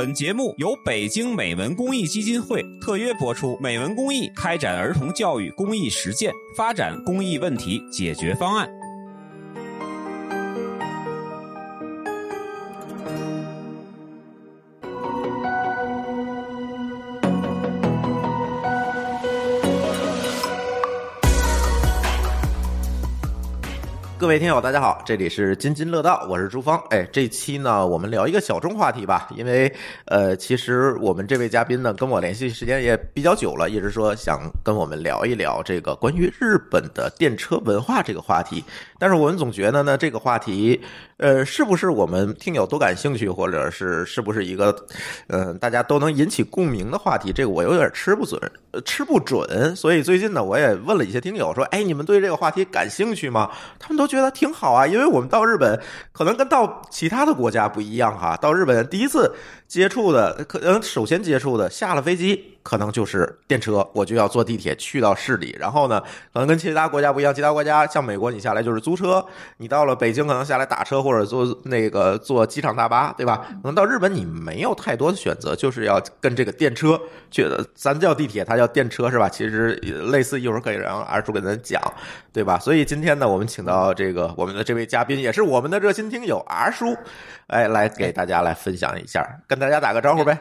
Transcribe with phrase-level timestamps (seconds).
[0.00, 3.58] 本节目由北京美文公益基金会特约播出。
[3.60, 8.66] 美文公益开展儿童教育公益实践，发展公益问题解决方案。
[24.20, 26.78] 各位听友，大家好，这里是津津乐道，我是朱芳。
[26.90, 38.62] 哎，这期呢，我们聊一个小众话题吧，因为呃，其实我们这位嘉宾呢，跟我联系时间也比较久了，一直说想跟我们聊一聊这个关于日本的电车文化这个话题。
[39.00, 40.78] 但是我们总觉得呢，这个话题，
[41.16, 44.76] 呃，是不是我们听友都感兴趣，或者是是不是一个，
[45.28, 47.32] 呃，大家都能引起共鸣的话题？
[47.32, 48.38] 这个我有点吃不准，
[48.84, 49.74] 吃不准。
[49.74, 53.50] 所以最近呢，我也问了一些听友，说，哎，你们对这个话题感兴趣吗？
[53.78, 55.80] 他们都觉得挺好啊，因为我们到日本，
[56.12, 58.36] 可能跟到其他的国家不一样哈。
[58.36, 59.34] 到日本第一次
[59.66, 62.49] 接触的，可能首先接触的，下了飞机。
[62.62, 65.56] 可能就是电车，我就要坐地铁去到市里。
[65.58, 66.00] 然后呢，
[66.32, 69.24] 可能跟其他国家不一样，其他国家像美国，你下来就是租车；
[69.58, 73.46] 你到了北京，可能下来打车或者坐那个坐机场大巴，对吧？
[73.62, 77.48] 可能到日本你没有太多的选择，就是要跟这个电车去。
[77.74, 79.28] 咱叫地铁，它叫电车是吧？
[79.28, 79.74] 其实
[80.10, 81.80] 类似，一会儿可以让二叔给咱讲，
[82.32, 82.58] 对吧？
[82.58, 86.96] 所以今天呢，我们请到这个我们的这位嘉宾，也是我们的热心听友 R 叔，
[87.46, 90.38] 哎，来给大家来分享一下，跟大家打个招呼呗。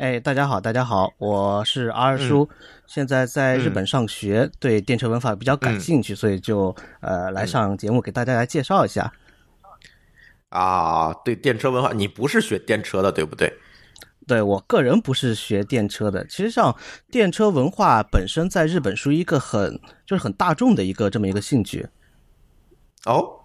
[0.00, 2.48] 哎，大家好，大家好，我是二叔，
[2.86, 9.12] 现在在日本上学，对电车文化比较感兴趣，所以就呃来上节目给大家来介绍一下。
[10.48, 13.52] 啊，对电车文化，你不是学电车的对不对？
[14.26, 16.74] 对我个人不是学电车的，其实像
[17.10, 21.86] 电车文化本身在日本属于一个很就是很大众的一个这么一个兴趣。
[23.04, 23.38] 哦，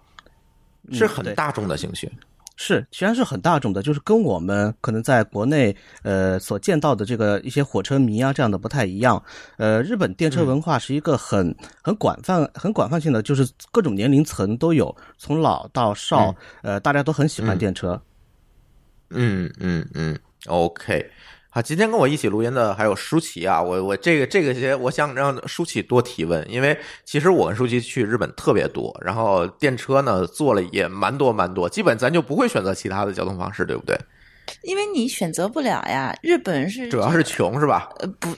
[0.90, 2.10] 是很大众的兴趣。
[2.56, 9.22] 是，其实是很大众的，就是跟我们可能在国内呃所见到的这个一些火车迷啊这样的不太一样。
[9.58, 18.00] 呃，日本电车文化是一个很很广泛、很广泛性的，就是各种年龄层都有，从老到少，呃，大家都很喜欢电车。
[19.10, 21.10] 嗯嗯嗯，OK。
[21.56, 33.98] 啊，今天跟我一起录音的还有舒淇啊，我我这个这个些，我想让舒淇多提问，因为其实我跟舒淇去日本特别多，然后电车呢坐了也蛮多蛮多，基本咱就不会选择其他的交通方式，对不对？
[34.64, 37.88] 因为你选择不了呀，日本是主要是穷是吧？
[38.00, 38.28] 呃，不，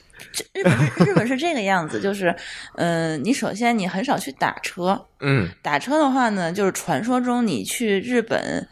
[0.54, 0.72] 日本
[1.04, 2.32] 日本是这个样子，就是，
[2.76, 8.68] 嗯，你首先你很少去打车，嗯，打车的话呢，就是传说中你去日本。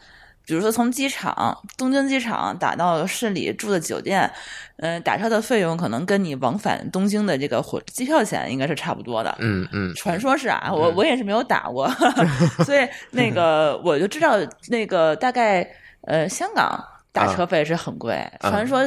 [0.47, 4.31] 比如说，从机场东京机场打到市里住的酒店，
[4.77, 9.35] 嗯，打车的费用可能跟你往返东京的这个火机票钱应该是差不多的。
[9.39, 11.89] 嗯嗯，传说是啊，我我也是没有打过，
[12.63, 14.37] 所以那个我就知道
[14.69, 15.69] 那个大概
[16.03, 16.81] 呃，香港
[17.11, 18.79] 打车费是很贵，传说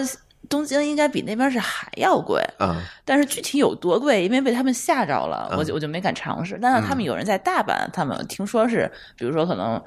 [0.49, 2.43] 东京应该比那边是还要贵。
[2.59, 6.59] 啊，但是具体有多贵，因为被他们吓着了，我就我就没敢尝试。
[6.60, 9.78] 但是他们有人在大阪，他们听说是，比如说可能。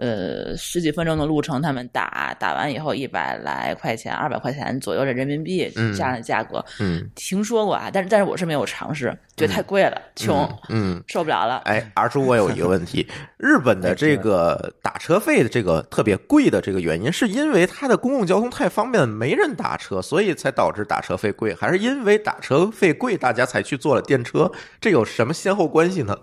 [0.00, 11.58] 呃，十几分钟的路程，他们打打完以后一百来块钱，二百块钱左右的人民币这样的价格，嗯，听说过啊，但是但是我是没有尝试，觉得太贵了，穷，嗯，受不了了。
[11.66, 13.06] 哎，二叔，我有一个问题，
[13.36, 24.50] 日本的这个打车费的这个特别贵的这个原因，是因为它的公共交通太方便，没人打车，所以才导致打车费贵，还是因为打车费贵，大家才去坐了电车？
[24.80, 26.16] 这有什么先后关系呢？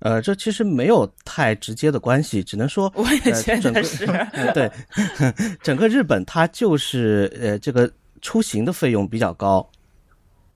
[0.00, 4.06] 呃，这其实没有太直接的关系，只能说我也觉得是。
[4.54, 4.70] 对，
[5.62, 7.90] 整个日本它就是呃，这个
[8.22, 9.68] 出行的费用比较高。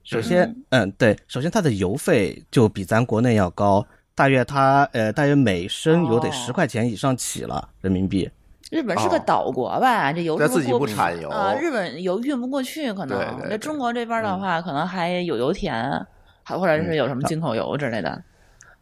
[0.03, 8.29] 首先，嗯，对，首先它的油费就比咱国内要高，大约它呃，大约每升油得十块钱以上起了人民币。
[8.71, 10.11] 日本是个岛国吧？
[10.11, 13.19] 这油自己不产油啊，日本油运不过去，可能。
[13.49, 16.05] 那中国这边的话，可能还有油田，
[16.43, 18.21] 还或者是有什么进口油之类的。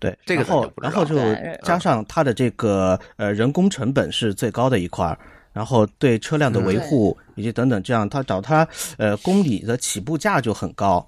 [0.02, 1.16] 对，这个然后然后就
[1.64, 5.16] 加上它的这个呃人工成本是最高的一块儿，
[5.54, 8.68] 然后对车辆的维护以及等等这样，它找它
[8.98, 11.08] 呃公里的起步价就很高。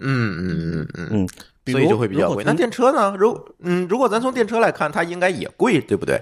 [0.00, 1.28] 嗯嗯嗯嗯嗯，
[1.72, 2.42] 所以就会比较贵。
[2.44, 3.14] 那电车呢？
[3.16, 6.20] 如嗯，如果咱从电车来看，它应该也贵，对不对？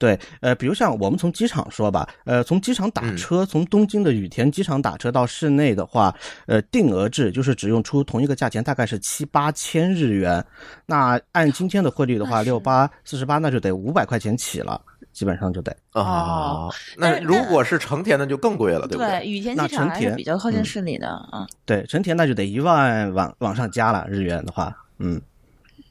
[0.00, 6.16] 对，呃，比如像我们从机场说吧，呃，从机场打车，从东京的羽田机场打车到市内的话，
[6.46, 10.42] 呃，定额制就是只用出同一个价钱，大概是七八千日元。
[10.86, 14.80] 那按今天的汇率的话，六八四十八，那就得五百块钱起了，
[15.12, 15.76] 基本上就得。
[15.92, 19.22] 哦，那如果是成田的就更贵了，对不对？
[19.26, 21.46] 羽田机场还是比较靠近市里的啊。
[21.66, 25.20] 对，成田那就得一万往往上加了，日元的话，嗯，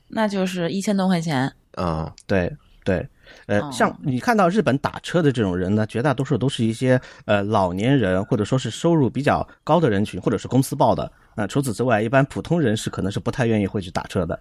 [0.07, 1.53] 那就是一千多块钱。
[1.77, 2.51] 嗯，对
[2.83, 3.07] 对。
[3.49, 11.11] 呃，哦像你看到日本打车的这种人呢，绝大多数都是一些呃老年人，或者说是收入比较高的人群，或者是公司报的。
[11.33, 14.39] 那、除此之外，一般普通人是可能是不太愿意会去打车的。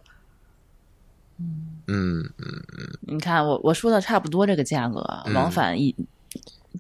[1.39, 5.95] 嗯嗯嗯你看我我说的差不多这个价格，嗯往返一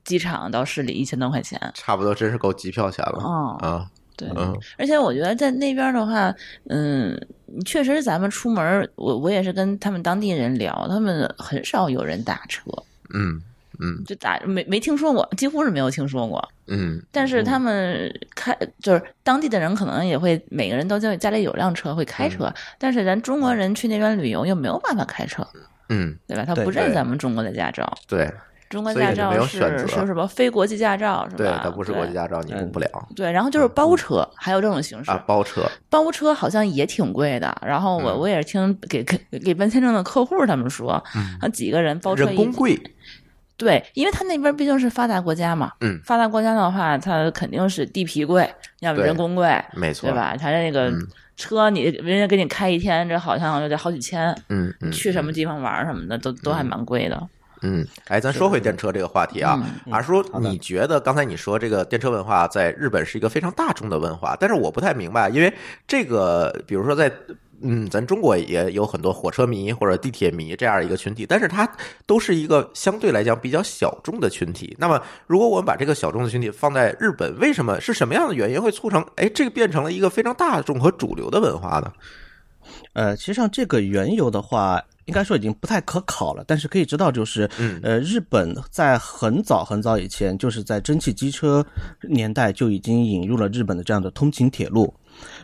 [0.04, 1.58] 机场到市里一千多块钱。
[1.74, 6.34] 差不多真是够机票钱了哦啊，对，嗯而且我觉得在那边的话，
[6.68, 7.18] 嗯，
[7.64, 12.70] 确实咱们出门，我我也是跟他们当地人聊，他们很少有人打车，
[13.14, 13.40] 嗯
[13.80, 16.46] 嗯就打没没听说过，几乎是没有听说过。
[16.66, 25.46] 嗯但是他们开就是当地的人可能也会每个人都家家里有辆车会开车，但是咱中国人去那边旅游又没有办法开车，
[25.88, 26.44] 嗯，对吧？
[26.44, 28.30] 他不认咱们中国的驾照，对
[28.68, 31.36] 中国驾照是是什么非国际驾照是吧？
[31.36, 32.12] 对，它不是国际。
[32.12, 37.56] 驾照，你用不了对，然后就是包车，还有这种形式啊，包车，包车好像也挺贵的。
[37.64, 40.92] 然后我、嗯我也是听给给给办签证的客户他们说，
[41.40, 42.78] 啊几个人包车一人工贵，
[43.56, 48.48] 对，因为他那边毕竟是发达国家嘛，嗯发达国家的话，它肯定是地皮贵，
[48.80, 50.14] 要么人工贵，没错，对？
[50.14, 50.36] 吧？
[50.36, 51.06] 他那个嗯
[51.36, 57.28] 车你人家给你开一天，这好像就得好几千，嗯嗯，去什么地方玩什么的都都还蛮贵的。
[57.62, 65.52] 嗯，哎，咱说回电车这个话题啊，嗯阿叔，你觉得刚才你说这个电车文化在日本是一个非常大众的文化，但是我不太明白，因为
[65.86, 67.12] 这个，比如说在。
[67.60, 71.68] 嗯，咱中国也有很多火车迷或者地铁迷这样一个群体，但是它
[72.06, 74.76] 都是一个相对来讲比较小众的群体。
[74.78, 81.92] 那么，如果我们把这个小众的群体放在日本，为什么是什么样的原因会促成哎这个变成了一个非常大众和主流的文化呢？
[82.92, 91.66] 呃，其实上这个缘由的话，应该说已经不太可考了，但是可以知道，就是嗯呃，日本在很早很早以前，就是在蒸汽机车
[92.02, 94.94] 年代就已经引入了日本的这样的通勤铁路。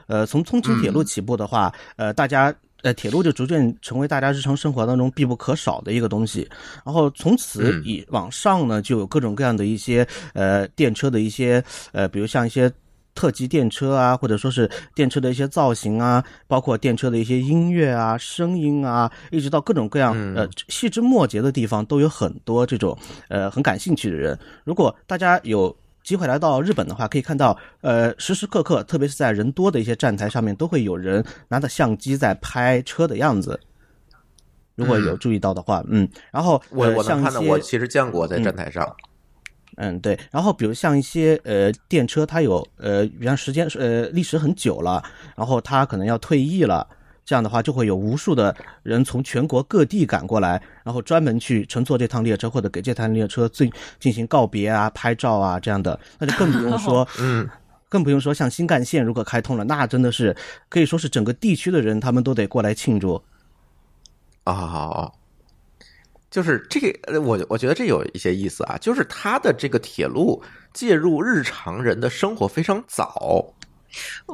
[0.06, 2.55] 呃，从通勤铁路起步的话，呃，大家。
[2.84, 6.46] 呃，铁路就逐渐成为大家日常生活当中必不可少的一个东西，
[6.84, 12.70] 然后从此嗯以往上呢，就有各种各样的一些呃电车的一些呃，比如像一些
[13.14, 22.96] 特级电车啊，或者说是电车的一些造型啊，包括电车的一些音乐啊、声音啊，一直到各种各样嗯呃细枝末节的地方，都有很多这种
[23.28, 24.38] 呃很感兴趣的人。
[24.64, 33.58] 如果大家有机会来到日本的话，可以看到，呃，时时刻刻，特别是在人多的一些站台上面，都会有人拿着相机在拍车的样子。
[34.75, 39.13] 如果有注意到的话，嗯，然后我呃我能看到，我其实见过在站台上，嗯，
[40.00, 40.19] 对。
[40.31, 45.03] 然后比如像一些呃电车，它有呃，比方时间呃历史很久了，
[45.37, 46.87] 然后它可能要退役了，
[47.25, 57.49] 这样的话就会有无数的人从全国各地赶过来，然后专门去乘坐这趟列车或者给这趟列车进进行告别啊、拍照啊这样的，那就更不用说 嗯。
[57.87, 60.37] 更不用说像新干线如果开通了，那真的是
[60.69, 63.23] 可以说是整个地区的人他们都得过来庆祝。
[64.43, 65.09] 啊，
[66.34, 70.42] 就是这个，呃我我觉得这有一些意思啊，就是它的这个铁路
[70.72, 73.54] 介入日常人的生活非常早，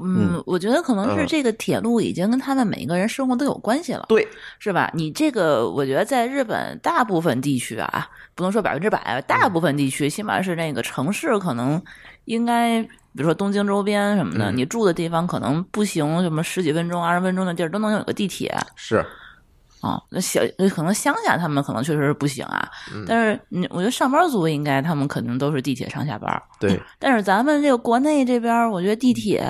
[0.03, 1.27] 嗯，我觉得可能是嗯。
[1.27, 4.27] 这个铁路已经跟他的每一个人生活都有关系了，对，
[4.59, 4.91] 是吧？
[4.95, 11.83] 你这个，我觉得在日本大部分地区啊，不能说百分之百，大部分地区，起码是那个城市，可能
[12.25, 14.57] 应该，比如说东京周边什么的，嗯。
[14.57, 19.05] 你住的地方可能步行什么十几分钟、二十分钟的地儿都能有个地铁是，
[19.81, 20.01] 啊。
[20.11, 20.41] 那小
[20.75, 26.31] 可能乡下他们可能确实是不行啊，嗯但是你我觉得上班族应该他们肯定都是地铁上下班。
[26.59, 29.43] 对， 但是咱们这个国内这边，我觉得地铁，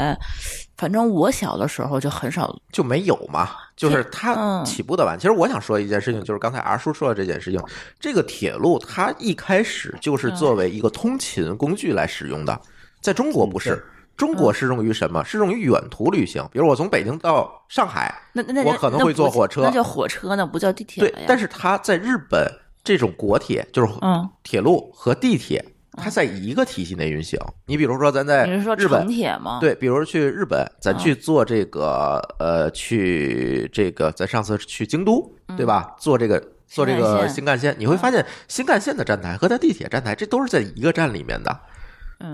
[0.77, 2.55] 反正我小的时候就很少。
[2.73, 5.19] 就没有嘛，就是它嗯起步的晚。
[5.19, 7.61] 其实我想说一件事情，就是刚才阿叔说的这件事情，
[7.99, 12.61] 这个铁路它一开始就是作为一个通勤工具来使用的，
[13.01, 13.85] 在中国不嗯是。
[14.21, 15.25] 中国适用于什么？
[15.25, 22.47] 适用于远途旅行，比如我从北京到上海，那那我可能会坐火车那叫火车，呢不叫地铁对但是它在日本
[22.85, 25.65] 这种国铁就是嗯铁路和地铁，
[25.97, 27.41] 它在一个体系内运行。
[27.65, 35.97] 你比如说咱在你是说日本城，铁吗？，对，比如去日本，咱嗯去坐这个呃，去这个咱上次去京都，对吧？
[35.99, 36.43] 坐这个。
[36.73, 41.51] 坐这个新干线，你会发现新干线的站台和它地铁站台，这都是在一个站里面的。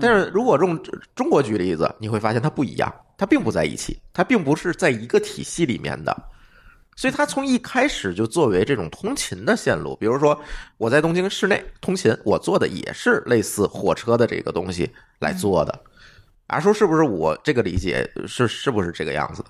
[0.01, 0.77] 但是如果用
[1.15, 6.15] 中国举例子，你会发现它不一样，它并不在一起，它并不是在一个体系里面的。
[6.95, 10.39] 所以它从一开始就作为这种通勤的线路，比如说
[10.77, 15.79] 我在东京市内通勤，我坐的也是类似火车的这个东西来做的。
[16.47, 19.43] 啊，说是不是我这个理解是是不是这个样子？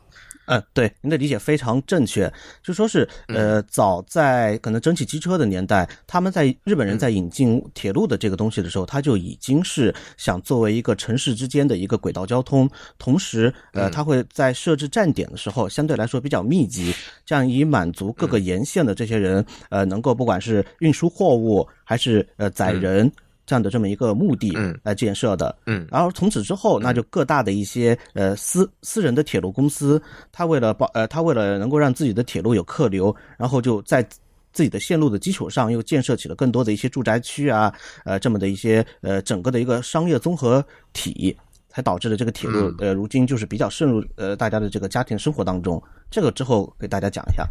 [0.48, 2.32] 嗯，对，您的理解非常正确。
[2.64, 16.94] 就说是，呃，早在可能蒸汽机车的年代，他们在日本人在引进铁路的这个东西的时候，他就已经是想作为一个城市之间的一个轨道交通，同时，呃，他会在设置站点的时候相对来说比较密集，
[17.26, 23.12] 这样以满足各个沿线的这些人，呃，能够不管是运输货物还是呃载人。
[23.48, 30.00] 这样的这么一个目的来建设的，嗯，然后从此之后，那就各大的一些呃私私人的铁路公司，
[30.34, 34.04] 他为了保呃他为了能够让自己的铁路有客流，然后就在
[34.52, 37.74] 自己的线路的基础上，又建设起了更多的一些住宅区啊，
[38.04, 40.62] 呃这么的一些呃整个的一个商业综合
[40.92, 41.34] 体，
[41.70, 45.82] 才导致了这个铁路呃如今就是比较渗入呃大家的这个家庭生活当中。
[46.12, 47.48] 这个之后给大家讲一下。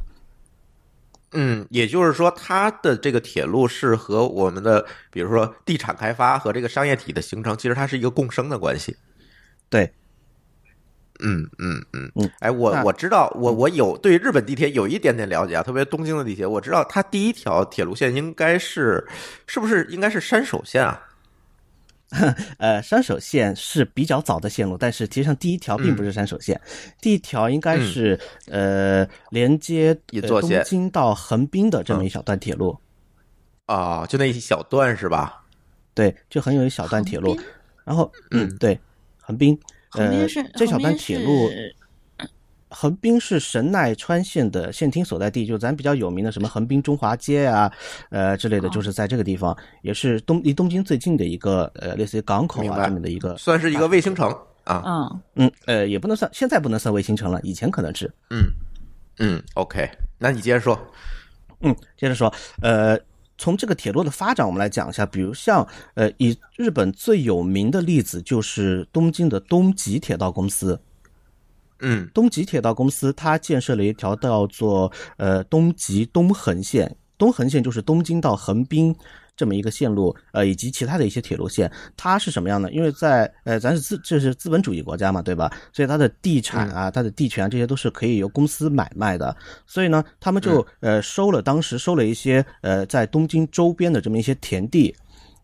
[1.33, 8.97] 嗯，也就是说，它的这个铁路是和我们的，比如说地产开发和这个商业体的形成，其实它是一个共生的关系。
[9.69, 9.93] 对，
[11.19, 19.07] 嗯嗯嗯嗯，哎，我我知道，我我有对日本地铁有一点点了解啊，特别东京的地铁，我知道它第一条铁路线应该是，
[19.47, 21.06] 是不是应该是山手线啊？
[22.59, 26.61] 呃，山手线是比较早的线路，但是其实际上第一条并不是山手线，
[27.01, 29.95] 第一条应该是呃连接
[30.29, 32.79] 东京到横滨的这么一小段铁路。
[33.67, 35.45] 啊，就那一小段是吧？
[35.95, 37.37] 对，就很有一小段铁路。
[37.85, 38.79] 然后，嗯，对，
[39.21, 39.59] 横滨，
[39.93, 41.51] 呃，这小段铁路。
[42.69, 47.73] 横滨是神奈川县的县厅所在地，就咱比较有名的什么横滨中华街啊，
[48.11, 54.29] 呃之类的，就是在这个地方，也是东离东京最近的一个呃类似于港口啊这么的一个，算是一个卫星城
[54.65, 54.83] 啊。
[54.85, 58.13] 嗯嗯呃也不能算，现在不能算卫星城了，以前可能是。
[58.31, 58.51] 嗯
[59.19, 60.79] 嗯，OK，那你接着说。
[61.61, 62.99] 嗯，接着说，呃，
[63.39, 70.79] 从这个铁路的发展，我们来讲一下，比如像呃以日本最有名的例子就是东京的东急铁道公司。
[71.81, 78.95] 嗯，东急铁道公司它建设了一条叫做呃东急东横线，东横线就是东京到横滨
[79.37, 81.71] 这么一个线路，呃以及其他的一些铁路线。
[81.95, 82.73] 它是什么样的？
[82.73, 85.53] 因为在呃咱是资这是资本主义国家嘛，对吧？
[85.73, 89.37] 所以它的地产啊、它的地权这些都是可以由公司买卖的。
[89.67, 94.95] 所以呢，他们就呃收了当时收了一些呃在东京周边的这么一些田地，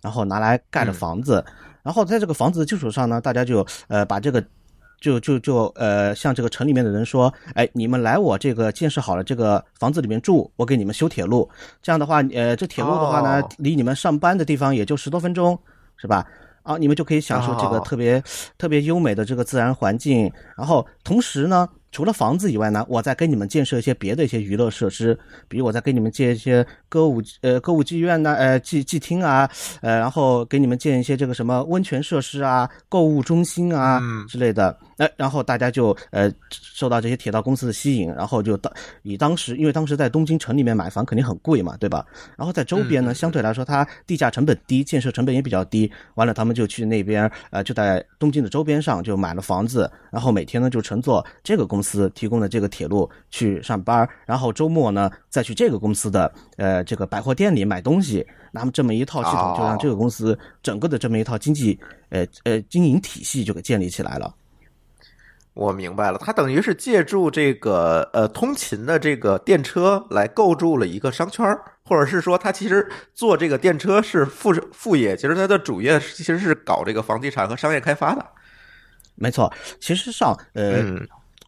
[0.00, 1.44] 然后拿来盖了房子。
[1.82, 4.42] 然后在这个房子的基础上呢，大家就呃把这个。
[5.02, 11.50] 就就就呃，向这个城里面的人说，哎，你们来我这个建设好了这个房子里面住，我给你们修铁路。
[11.82, 15.59] 这样的话，呃，这铁路的话呢，离你们上班的地方也就十多分钟，
[15.97, 16.25] 是吧？
[16.62, 18.23] 啊，你们就可以享受这个特别
[18.56, 20.32] 特别优美的这个自然环境。
[20.56, 21.68] 然后同时呢。
[21.94, 25.14] 除了房子以外呢，我再给你们建设一些别的一些娱乐设施，
[25.47, 29.47] 比如我再给你们建一些歌舞呃歌舞剧院呢，呃剧剧厅啊，
[29.82, 42.06] 呃然后给你们建一些这个什么温泉设施啊、购物中心啊之类的，呃然后大家就呃受到这些铁道公司的吸引，然后就当以当时因为当时在东京城里面买房肯定很贵嘛，对吧？
[42.37, 51.66] 然后在周边呢，相对来说它地价成本低，建设成本也比较低，完了他们就去那边呃就在东京的周边上就买了房子，然后每天呢就乘坐这个。
[51.73, 61.78] 公司提供的这个铁路去上班，然后周末呢再去这个公司的呃这个百货店里买东西，那么这么一套系统就让这个公司整个的这么一套经济
[62.11, 64.35] 呃呃经营体系就给建立起来了。
[65.54, 71.47] 我明白了，它等于是借助这个呃通勤的这个电车来构筑了一个商圈，
[71.85, 78.25] 或者是说他其实做这个电车是副副业，其实他的主业其实是搞这个房地产和商业开发的。
[79.14, 80.85] 没错，其实上呃。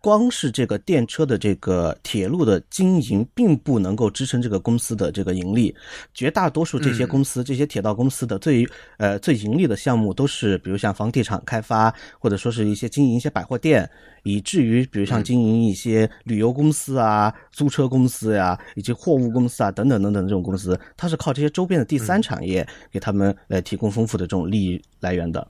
[0.04, 5.74] 光是这个电车的这个铁路的经营，并不能够支撑这个公司的这个盈利。
[6.12, 8.68] 绝大多数这些公司，这些铁道公司的最
[8.98, 13.88] 呃最盈利的项目，都是比如像房地产开发，或者说是一些经营一些百货店，
[14.24, 25.48] 以至于比如像经营一些旅游公司啊、租车公司呀，以及货物公司啊等等等等这种公司，它是靠这些周边的第三产业给他们呃提供丰富的这种利益来源的。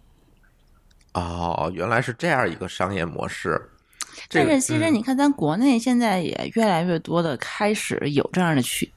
[1.14, 3.60] 哦，原来是这样一个商业模式。
[4.30, 8.90] 但是其实你看，咱国内现在也越来越多的开始有这样的去，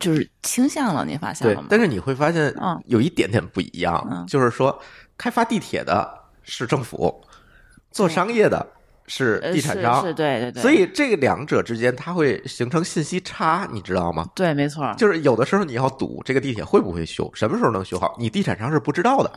[0.00, 1.04] 就是倾向了。
[1.04, 1.66] 你发现了吗？
[1.70, 4.78] 但是你会发现，嗯，有一点点不一样，就是说，
[5.16, 6.08] 开发地铁的
[6.42, 7.22] 是政府，
[7.90, 8.66] 做商业的
[9.06, 10.62] 是地产商，是对对对。
[10.62, 14.26] 所以这个两者之间，它会形成信息差，你知道吗？
[14.34, 14.94] 对，没错。
[14.96, 19.30] 就是有的时候你要赌这个地铁会不会修，什么时候能修好，你地产商是不知道的。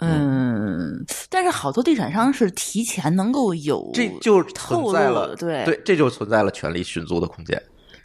[0.00, 5.64] 嗯，但是好多地产商是提前能够有，这就存在了，对。
[5.64, 7.60] 对，这就存在了权力寻租的空间。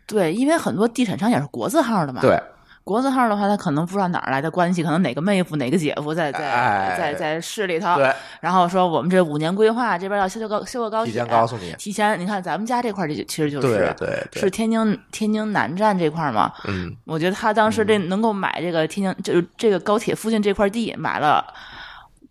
[0.05, 2.21] 对，因为很多地产商也是国字号的嘛。
[2.21, 2.39] 对，
[2.83, 6.95] 国字号的话，他可能不知道哪儿来的关系，可能哪个妹夫、哪个姐夫在在哎。
[6.95, 21.43] 在在市里头，对，然后说我们这五年规划这边要修修高修个高铁提，前告诉你，提前你看咱们家这块儿就其实就是对对对，是天津天津南站这块儿嘛，嗯，我觉得他当时这能够买这个天津就是这个高铁附近这块地买了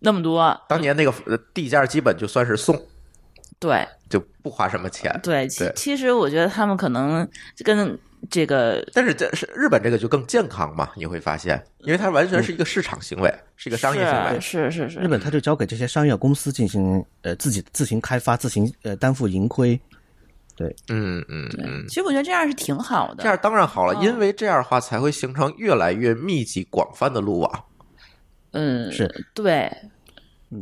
[0.05, 2.81] 那么多，当年那个呃地价基本就算是送，
[3.59, 3.85] 对。
[4.11, 5.19] 就不花什么钱。
[5.25, 5.73] 对，其对。
[5.75, 7.29] 其实我觉得他们可能
[7.65, 7.99] 跟
[8.31, 10.91] 这个但是这是日本这个就更健康嘛？
[10.95, 14.41] 你会发现，因为它完全是一个市场行为，是一个商业行为。
[14.41, 14.99] 是是是是。
[15.01, 19.81] 日本它就交给这些商业公司进行呃自己自行开发、自行呃担负盈亏。
[20.55, 20.69] 对。
[20.91, 23.25] 嗯嗯嗯，其实我觉得这样是挺好的。
[23.25, 24.05] 这样当然好了，嗯。
[24.05, 27.65] 因为这样的话才会形成越来越密集、广泛的路网，
[28.53, 29.11] 嗯，是。
[29.35, 29.73] 对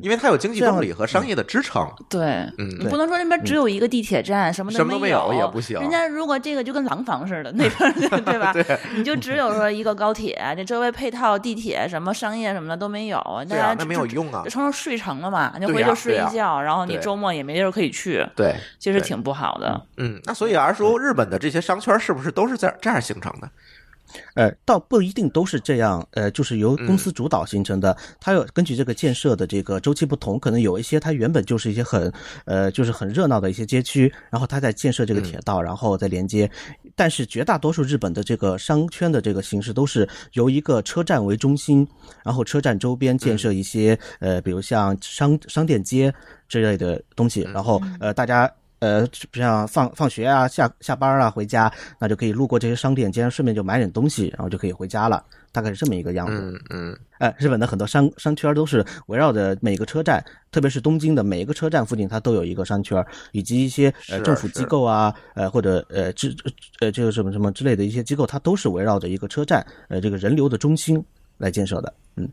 [0.00, 1.86] 因为它有经济动力和商业的支撑。
[2.08, 2.24] 对，
[2.58, 7.92] 嗯你不能说那边只有一个地铁站，什么什么都没有有也不行人家如果这个就跟廊坊似的，那边
[8.24, 8.52] 对吧？
[8.52, 8.64] 对
[8.96, 13.18] 你就只有说一个高铁，这周围配套地铁什么商业什么的都没有，
[13.48, 14.50] 大家，啊那没有用啊就。
[14.50, 15.54] 成了睡城了嘛？
[15.58, 19.80] 你回去睡一觉，然后你周末也没地儿可以去，对，对其实挺不好的。
[19.96, 23.48] 嗯，那所以而说，日本的这些商圈是不是都是在这样形成的？
[24.34, 27.96] 呃，倒不一定都是这样，呃，就是由公嗯司主导形成的。
[28.20, 32.12] 它有根据这个建设的这个周期不同，可能有一些它原本就是一些很
[32.44, 36.50] 呃，就是很热闹的一些街区，然后它在建设这个铁道，然后再连接。
[36.94, 41.86] 但是绝大多数日本的这个商圈的这个形式都是由一个车站为中心，
[42.24, 46.12] 然后车站周边建设一些、呃，比如像商商店街
[46.48, 48.50] 之类的东西，然后呃，大家。
[48.82, 55.24] 呃，像放放学啊、下下班啊、回家，那就可以路过这些商店街，顺便就买点东西，然后就可以回家了。
[55.52, 56.32] 大概是这么一个样子。
[56.42, 66.34] 嗯嗯呃，日本的很多商商圈都是围绕着每个车站，特别是东京的每一个车站附近，它都有一个商圈，以及一些呃政府机构啊，呃或者呃之
[66.80, 71.00] 呃这个什么什么之类的一些机构，它都是围绕着一个车站，呃这个人流的中心
[71.38, 71.94] 来建设的。
[72.16, 72.28] 嗯，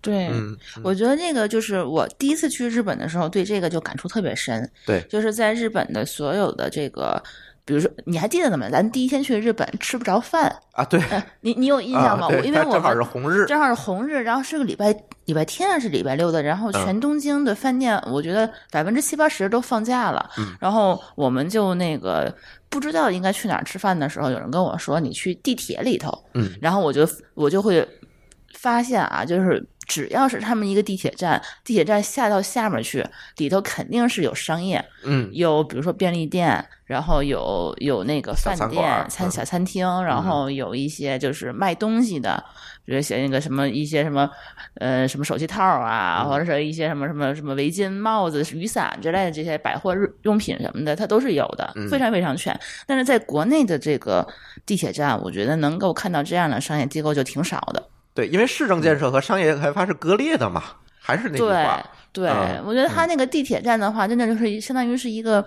[0.00, 4.68] 对，嗯，我觉得那个就是我第一次去日本的时候，对这个就感触特别深。
[4.86, 7.20] 对，就是在日本的所有的这个，
[7.64, 8.68] 比如说，你还记得吗？
[8.70, 12.26] 咱第一天去日本吃不着饭，啊，对， 呃，你你有印象吗？
[12.26, 20.30] 啊我因为我正好是红日，正好是红日，然后是个礼拜礼拜天还是礼拜六的，然后嗯全东京的饭店，我觉得百分之七八十都放假了。
[20.38, 22.32] 嗯然后我们就那个
[22.68, 27.86] 不知道应该去哪儿吃饭的时候，有人跟我说你去地铁里头，嗯，然后我就我就会
[28.54, 42.42] 发现啊，就是只要是他们一个地铁站，地铁站下到下面去，里头肯定是有商业，嗯有比如说便利店，然后有有那个饭店、餐嗯小餐厅，然后有一些就是卖东西的，
[42.84, 44.28] 比如写那个什么一些什么
[44.74, 52.58] 呃什么手机套啊，嗯或者是一些什么什么什么围巾、帽子、雨伞之类的这些百货日用品什么的，它都是有的，嗯非常非常全。
[52.86, 54.26] 但是在国内的这个
[54.64, 57.88] 地铁站，我觉得能够看到这样的商业机构就挺少的。
[58.16, 60.62] 对，因为市政建设和商业开发是割裂的嘛，
[60.98, 65.44] 还是那句对话，对，嗯我觉得它那个地铁站的话，真的就是相当于是一个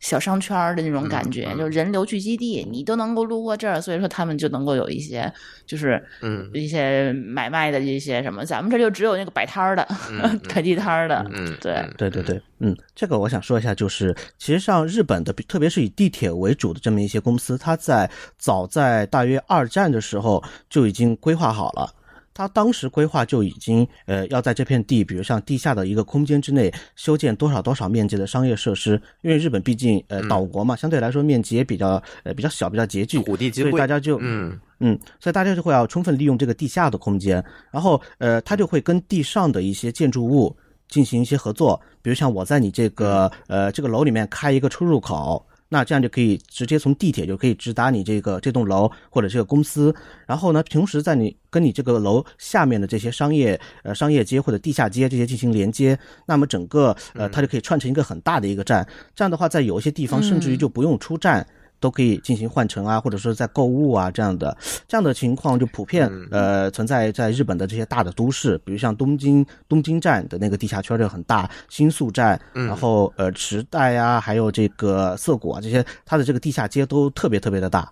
[0.00, 5.30] 小商圈儿的那种感觉，嗯嗯就是人流聚集地，你都能够路过这儿，所以说他们就能够有一些
[5.66, 21.92] 就是嗯一些买卖的一些什么，咱们这就只有那个摆摊儿的、嗯 摆地摊儿的，嗯，对嗯对对对，嗯，这个我想说一下，就是其实像日本的，特别是以地铁为主的这么一些公司，它在早在大约二战的时候就已经规划好了。
[22.36, 34.60] 它当时规划就已经，呃，要在这片地，比如像地下的一个空间之内修建多少多少面积的商业设施，因为日本毕竟呃岛国嘛，相对来说面积也比较呃比较小，比较拮据，所以土地金贵，大家就嗯。
[34.78, 40.54] 嗯，所以大家就会要充分利用这个地下的空间，然后呃，它就会跟地上的一些建筑物
[40.86, 45.42] 进行一些合作，比如像我在你这个呃这个楼里面开一个出入口。
[45.68, 49.94] 那这样就可以直接从地铁就可以直达你这个这栋楼或者这个公司，
[50.26, 58.86] 然后呢，平时在你跟你这个楼下面的这些商业呃商业街或者地下街这些进行连接，那么整个呃它就可以串成一个很大的一个站。
[59.14, 61.46] 这样的话，在有一些地方甚至于就不用出站。
[61.78, 64.56] 都可以进行换乘啊，或者说在购物啊这样的
[64.88, 77.90] 这样的情况就普遍呃存在在日本的这些大的都市，比如像东京东京站的那个地下圈就很大，新宿站，然后呃池袋啊，还有这个涩谷啊这些，它的这个地下街都特别特别的大。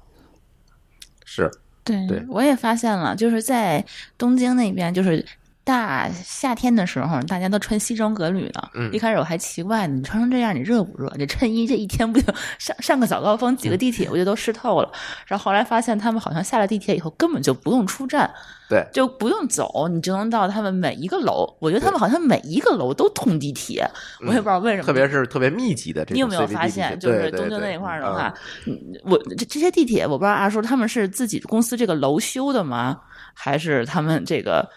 [1.25, 1.51] 是，
[1.83, 2.25] 对对。
[2.29, 3.85] 我也发现了，就是在
[4.17, 5.25] 东京那边，就是
[5.65, 8.71] 大夏天的时候，大家都穿西装革履的。
[8.75, 11.11] 嗯一开始我还奇怪呢，你穿成这样，你热不热？
[11.19, 14.93] 这衬衣这一天不就上上个早高峰，挤个地铁，我就都湿透了。
[15.27, 18.31] 然后后来发现，他们好像下了地铁以后，根本就不用出站，
[18.69, 21.57] 对，就不用走，你就能到他们每一个楼。
[21.61, 23.89] 我觉得他们好像每一个楼都通地铁，
[24.27, 24.85] 我也不知道为什么。
[24.85, 28.35] 特别是特别密集的这种你有没有发现，就是东京那一块儿的嗯话，
[28.67, 33.01] 嗯我这这些地铁，我不知道阿叔他们是自己公司这个楼修的吗？
[33.37, 34.69] 还是他们这个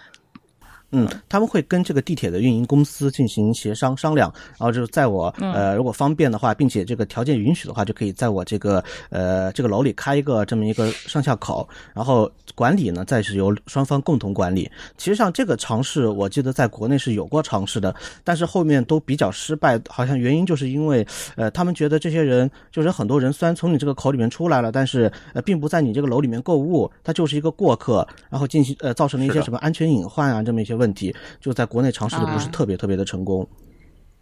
[0.91, 5.53] 嗯，他们会跟这个地铁的运营公司进行协商商量，然后就是在我嗯。
[5.53, 14.69] 呃如果方便的话，并且这个条件允许的话，就可以在我这个呃这个楼里开一个这么一个上下口，然后管理呢再是由双方共同管理。
[14.97, 33.47] 其实上这个尝试，我记得在国内是有过尝试的，但是后面都比较失败，好像原因就是因为呃他们觉得这些人就是很多人虽然从你这个口里面出来了，但是呃并不在你这个楼里面购物，他就是一个过客，然后进行呃造成了一些什么安全隐患啊这么一些问题，就在国内尝试的不是啊特别特别的成功。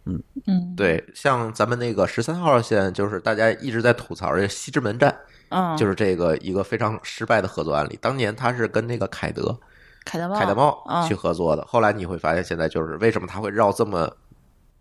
[0.08, 5.12] 嗯嗯对，像咱们那个十三号线，就是大家一直在吐槽这西直门站，
[5.48, 7.98] 嗯，就是这个一个非常失败的合作案例。
[8.00, 9.58] 当年他是跟那个凯德、
[10.04, 14.08] 凯德茂凯德茂嗯去合作的，后来你会发现，现在就是为什么他会绕这么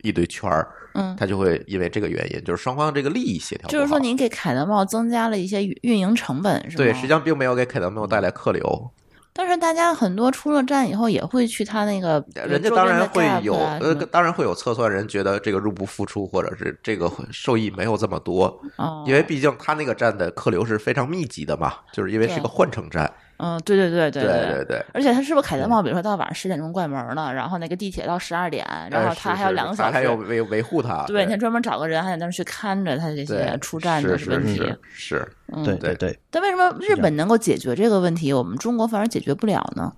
[0.03, 1.15] 一堆圈儿，嗯。
[1.17, 3.67] 他就会因为这个原因，就是双方这个利益协调。
[3.67, 6.83] 就是说，您给凯德茂增加了一些运营成本，是吧？
[6.83, 8.91] 对，实际上并没有给凯德茂带来客流，
[9.37, 18.45] 但是大家很多出了站以后也会去他那个，人家当然会有，呃，当然会有测算人觉得这个入不敷出，或者是这个受益没有这么多，
[18.77, 19.03] 哦。
[19.05, 24.85] 因为毕竟他那个站的客流是非常密集的嘛，就是因为是个换乘站，嗯，对对对对对对对。
[24.93, 25.81] 而且他是不是凯德茂？
[25.81, 34.55] 比如说到晚上十点钟关门了，然后那个地铁到十二点，然后哎他还有两个小他还要时，维维护他，对，你专门找个人还得在那儿去看着他这些出站的问题。
[34.57, 39.93] 是是，嗯，对对对，但为什么日本能够解决这个问题，我们中国反而解决不了呢？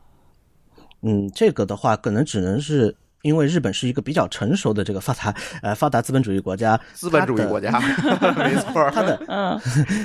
[1.02, 2.96] 嗯，这个的话可能只能是。
[3.28, 7.80] 因为日本是一个比较成熟的这个发达 呃发达资本主义国家，资本主义国家，家，
[8.40, 9.60] 没错， 它的嗯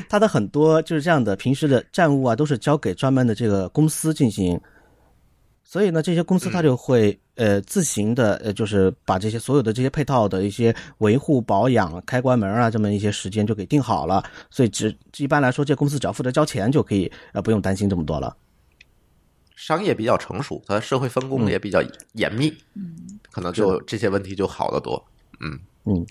[0.08, 4.60] 它的很多就是这样的平时的债务啊，都是交给专门的这个公司进行。
[5.64, 14.22] 所以呢，这些公司它就会、呃自行的呃，就是把这些所有的这些配套的一些维护、保养、开关门啊这么一些时间就给定好了。
[14.50, 18.36] 所以只一般来说，这公司只要负责交钱就可以，呃，不用担心这么多了。
[19.62, 21.80] 商业比较成熟，它社会分工也比较
[22.14, 25.00] 严密，嗯，可能就这些问题就好得多，
[25.38, 25.56] 嗯。
[25.84, 26.04] 嗯。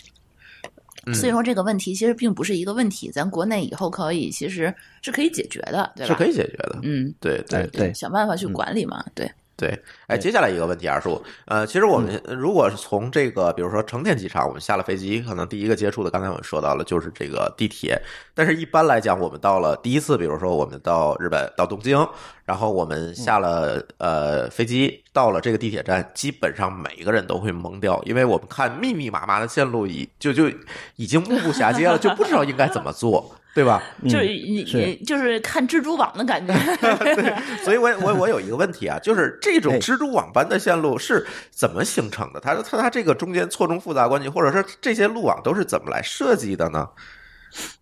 [1.04, 1.14] 嗯。
[1.14, 6.14] 所以说这个问题其实并不是一个问题，咱国内以后可以其实是可以解决的，对吧？
[6.14, 7.92] 是可以解决的，嗯，对对哎对。
[7.92, 18.00] 想办法去管理嘛，对，对，哎，接下来一个问题，二叔，呃，其实我们如果是从这个，比如说成田机场，我们下了飞机，可能第一个接触的，刚才我们说到了，就是这个地铁。
[18.34, 22.08] 但是，一般来讲，我们到了第一次，比如说我们到日本，到东京，
[22.44, 30.50] 然后我们下了呃飞机，到了这个地铁站，基本上每一个人都会懵掉，因为我们看密密麻麻的线路已就就
[30.96, 33.82] 已经目不暇接了，就不知道应该怎么做，对吧？
[34.04, 36.52] 就是你你就是看蜘蛛网的感觉，
[37.14, 42.40] 对所以我我我有一个问题啊，就是这种哎蜘蛛网般的线路是怎么形成的？
[42.40, 46.88] 它它它这个中间错综复杂关系，或者说这些路网都是怎么来设计的呢？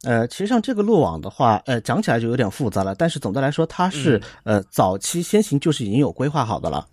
[0.02, 2.92] 呃，其实像这个路网的话，呃，讲起来就有点复杂了。
[2.96, 6.84] 但是总的来说，它是、呃早期先行就是已经有规划好的了。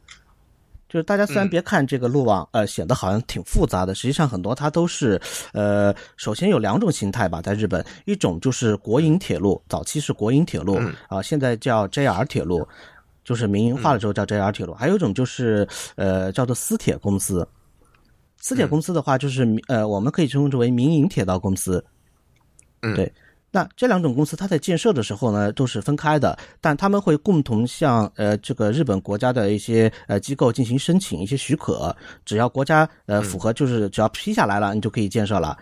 [0.89, 1.49] 就是大家虽然嗯。
[1.49, 5.19] 别看这个路网，呃，显得好像挺复杂的，实际上很多它都是，
[5.53, 10.93] 呃，首先有两种形态吧，在日本，一种就是国营铁路，早期是国营铁路嗯。
[11.09, 12.67] 啊、现在叫 JR 铁路，
[13.23, 14.73] 就是民营化了之后叫 JR 铁路。
[14.73, 17.47] 还有一种就是呃叫做私铁公司，
[18.39, 21.83] 私铁公司的话就是呃我们可以称之为民营铁道公司，
[22.81, 22.95] 嗯。
[22.95, 23.11] 对。
[23.57, 35.57] 那这两种公司，它在建设的时候呢，都是分开的，但他们会共同向呃这个日本国家的一些呃机构进行申请一些许可，只要国家呃符合，就是只要批下来了，你就可以建设了，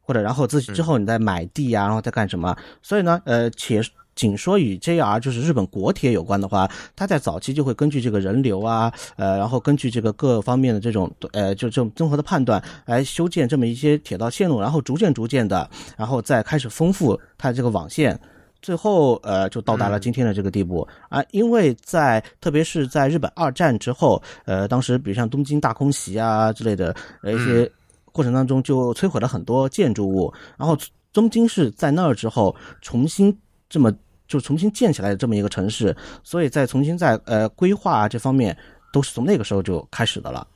[0.00, 2.56] 或者然后自己之后你再买地啊，然后再干什么？
[2.82, 3.82] 所以呢，呃，且
[4.20, 18.20] 仅说与 JR 就是日本国铁有关的话，它在早期就会根据这个人流啊，呃，然后根据这个各方面的这种呃，就这种综合的判断来修建这么一些铁道线路，然后逐渐逐渐的，然后再开始丰富它这个网线。
[18.62, 21.24] 最后，呃，就到达了今天的这个地步、啊！
[21.30, 27.72] 因为在特别是在日本二战之后，呃，当时比如像东京大空袭啊之类的，呃，一些
[28.12, 30.76] 过程当中就摧毁了很多建筑物，然后
[31.10, 33.34] 东京是在那儿之后重新
[33.70, 33.90] 这么
[34.30, 38.56] 就重新建起来的这么一个城市，所以在重新在呃规划啊这方面
[38.92, 40.46] 都是从那个时候就开始的了。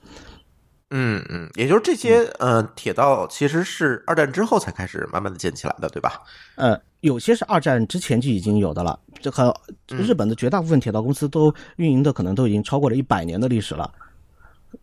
[0.91, 6.23] 嗯嗯，也就是这些呃铁道其实是二战之后才开始慢慢的建起来的，对吧？
[6.55, 9.53] 呃，有些是二战之前就已经有的了，这和
[9.89, 13.93] 日本的绝大部分铁道公司都运营的可能都已经超过了一百年的历史了。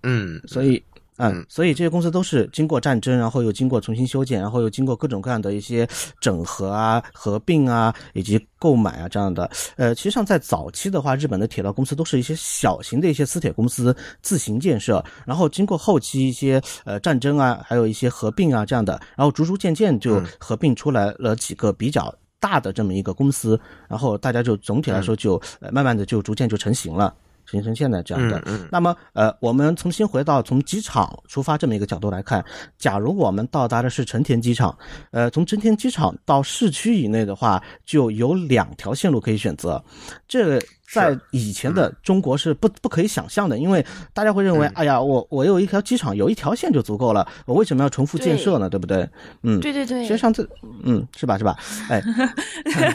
[0.04, 0.84] 嗯，所以。
[1.17, 5.88] 嗯嗯，所以这些公司都是经过战争，然后又经过重新修建，然后又经过各种各样的一些
[6.19, 9.47] 整合啊、合并啊，以及购买啊这样的。
[9.76, 27.13] 呃，其实上在早期的话，日本的铁道公司都是一些小型的一些私铁公司自行建设，然后经过后期一些呃战争啊，还有一些合并啊这样的，然后逐逐渐渐就合并出来了几个比较大的这么一个公司，然后大家就总体来说就、呃慢慢的就逐渐就成型了。
[27.46, 28.38] 形成现在这样的。
[28.40, 32.44] 嗯嗯那么，呃，我们重新回到从机场出发这么一个角度来看，
[32.78, 34.78] 假如我们到达的是成田机场，
[35.12, 39.84] 呃，从成田机场到市区以内的话，就有两条线路可以选择。
[40.28, 48.70] 这个在以前的中国是不不可以想象的，因为大家会认为，哎呀，我我有一条机场，有一条线就足够了，我为什么要重复建设呢？
[48.70, 49.08] 对不对？
[49.44, 50.46] 嗯，对对对实际上这，
[50.84, 51.38] 嗯，是吧？
[51.38, 51.58] 是吧？
[51.90, 52.02] 哎，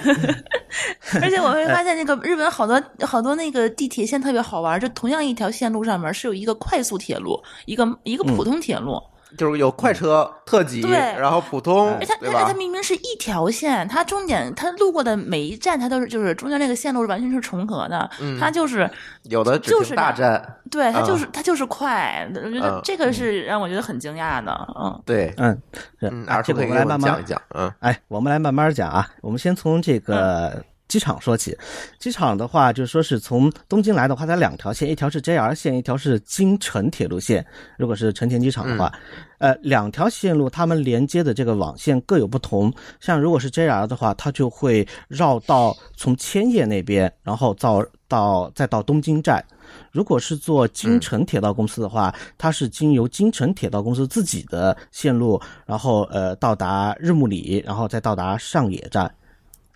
[1.23, 9.01] 而且我会发现，那个日本好多好多那个地铁线特别好玩，就同样一条线路上面是有一个快速铁路，一个一个普通铁路，
[9.37, 12.59] 就是有快车、特急，对然后普通而，它对吧但是它？
[12.59, 18.91] 明明是一条线，它终点它路过的每一站，它都是就是中间那个线路是完全是重合的，它就是
[19.25, 25.03] 有的就是大站，对它就是、嗯它就是快，我觉得嗯这个是让我觉得很惊讶的，嗯。
[25.05, 25.57] 对，嗯，
[26.01, 29.07] 是嗯，啊这个二叔可以给我我们来慢慢讲一讲，嗯哎，我们来慢慢讲啊。
[29.21, 31.57] 我们先从这个机场说起。
[31.99, 37.45] 机场的话，就是说是从东京来的话，它两条线，一条是 JR 线，一条是京成铁路线。
[37.77, 38.93] 如果是成田机场的话，
[39.39, 42.73] 呃，两条线路它们连接的这个网线各有不同。
[43.01, 49.45] 像如果是 JR 的话，它就会绕到从千叶那边，然后到到再到东京站。
[49.93, 59.13] 如果是做京城铁道公司的话，它是经由京城铁道公司自己的线路，然后呃到达日暮里，然后再到达上野站，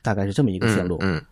[0.02, 0.96] 大概是这么一个线路。
[1.00, 1.24] 嗯嗯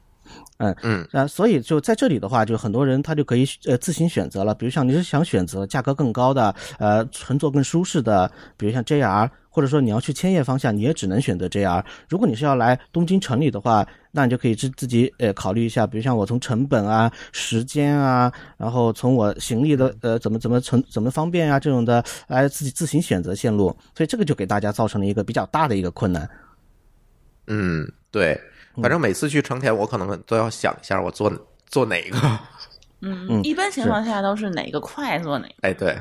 [0.58, 4.52] 嗯啊，所以就在这里的话，就很多人他就可以呃自行选择了。
[4.54, 11.84] 比如像你是想选择价格更高的，呃乘坐更舒适的，比如像 JR，或者说你要去千叶方向，你也只能选择 JR。
[12.08, 23.66] 如果你是要来东京城里的话，那你就可以自自己呃考虑一下，比如像我从成本啊、时间啊，然后从我行李的呃怎么怎么成怎么方便啊这种的，来自己自行选择线路。
[23.96, 26.28] 所以这个就给大家造成了一个比较大的一个困难。
[27.46, 28.38] 嗯，对，
[28.82, 31.32] 反正每次去成田，我可能都要想一下，我坐
[31.66, 32.18] 坐哪个。
[33.00, 35.54] 嗯，嗯一般情况下都是哪个快坐哪个。
[35.60, 35.92] 哎，对，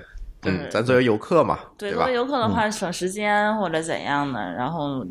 [0.43, 2.13] 嗯对，咱作为游客嘛，对，对吧作为？
[2.15, 5.05] 游客的话，省时间或者怎样的，然后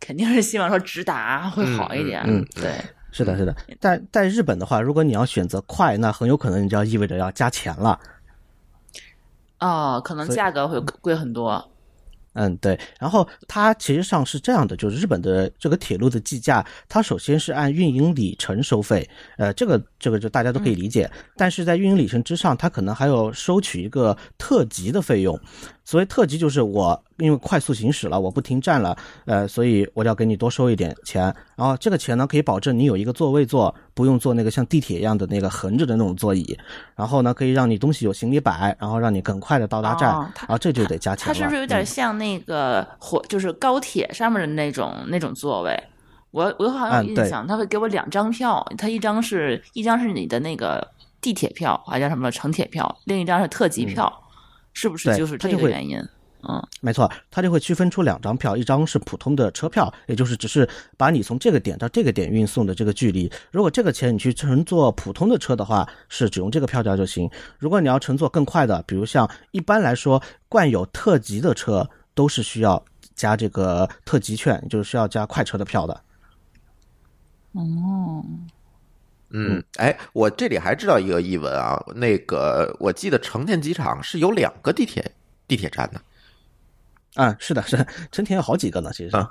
[0.00, 2.22] 肯定是希望说直达会好一点。
[2.26, 2.72] 嗯对，
[3.12, 3.54] 是的，是的。
[3.78, 8.00] 但在日本的话，如果你要选择快，那很有可能你就要意味着要加钱了。
[9.60, 11.70] 哦，可能价格会贵很多。
[12.38, 12.78] 嗯，对。
[13.00, 21.10] 然后它其实上是这样的，就是日本的这个铁路的计价，它首先是按运营里程收费，呃，这个这个就大家都可以理解。
[21.36, 25.38] 但是在运营里程之上，它可能还有收取一个特级的费用。
[25.88, 31.34] 所谓特级，就是我因为快速行驶了，我不停站了，呃，所以我就要给你多收一点钱。
[31.56, 36.58] 然后这个钱呢，可以保证你有一个座位坐，不用坐那个像地铁一样的那个横着的那种座椅。
[36.94, 40.12] 然后呢，可以让你东西有行李摆，然后让你更快的到达站。
[40.12, 41.32] 哦然后这就得加钱了。
[41.32, 45.74] 它是不是有点嗯像那个火，就是高铁上面的那种那种座位？
[46.32, 50.86] 我我好像有印象，他会给我两张票，他一张是一张是你的那个
[51.22, 54.12] 地铁票，还叫什么城铁票，另一张是特级票，
[54.78, 55.98] 是不是就是它就会这个原因？
[56.48, 63.28] 嗯，没错，它就会区分出两张票，一张是普通的车票，也就是只是把你从这个点到这个点运送的这个距离。
[63.50, 67.28] 如果这个钱你去乘坐普通的车的话，是只用这个票价就行。
[67.58, 72.80] 如果你要乘坐更快的，比如像一般来说惯有特级的车，都是需要
[73.16, 75.94] 加这个特级券，就是需要加快车的票的。
[77.50, 78.46] 哦，嗯，
[79.76, 85.12] 哎，我这里还知道一个译文啊，那个我记得成田机场是有两个地铁
[85.46, 86.00] 地铁站的。
[87.14, 89.16] 啊、是的，是的，成田有好几个呢，其实是。
[89.16, 89.30] 啊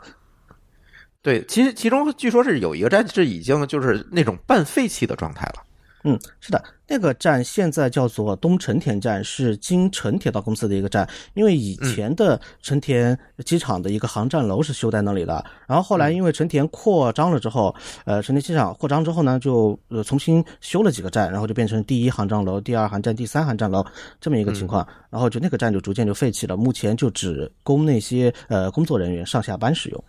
[1.23, 5.63] 对，其实其中据说是有一个站是已经就是那种半废弃的状态了。
[6.09, 11.05] 嗯，是的，那个站现在叫做东成田站，是京成铁道公司的一个站。
[11.33, 23.85] 因为以前的成田机场的一个航站楼是修在那里的，然后后来因为成田扩张了之后，呃，成田机场扩张之后呢，就呃重新修了几个站，然后就变成第一航站楼、第二航站、第三航站楼
[24.21, 24.87] 这么一个情况。
[25.09, 30.01] 然后就那个站就逐渐就废弃了，目前就只供那些呃工作人员上下班使用。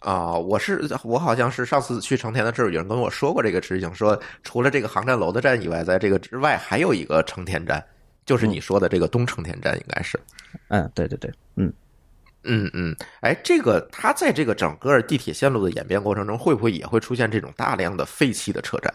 [0.00, 7.84] 啊、我是我好像是上次去成田的时候，有人跟我说过这个事情，说除了这个航站楼的站以外，在这个之外还有一个成田站，
[8.24, 10.18] 就是你说的这个东成田站，应该是。
[10.68, 11.72] 嗯，对对对，嗯。
[12.44, 18.92] 嗯嗯，哎，这个它在这个整个地铁线路的演变过程中，会不会也会出现这种大量的废弃的车站？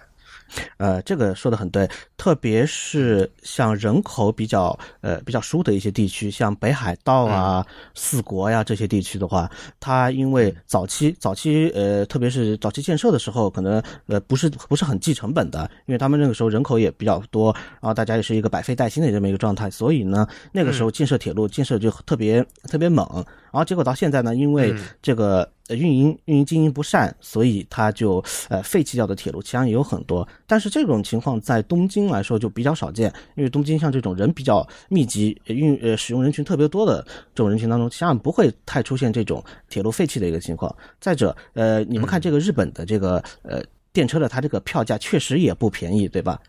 [0.78, 25.50] 呃，这个说的很对，特别是像人口比较呃比较疏的一些地区，像北海道啊、四国呀这些地区的话，它因为早期早期呃，特别是早期建设的时候，可能呃不是不是很计成本的，因为他们那个时候人口也比较多，然后大家也是一个百废待兴的这么一个状态，所以呢，那个时候建设铁路建设就特别特别猛，然后结果到现在呢，因为这个。
[25.68, 30.28] 呃，运营运营经营不善，所以它就呃废弃掉的铁路其实也有很多。
[30.46, 40.74] 但是这种情况在东京来说就比较少见，因为东京像这种人比较密集、运呃使用人群特别多的这种人群当中，其实不会太出现这种铁路废弃的一个情况。
[41.00, 46.40] 再者，呃，你们看这个日本的这个呃电车的它这个票价确实也不便宜，对吧？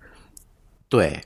[0.91, 1.19] 对，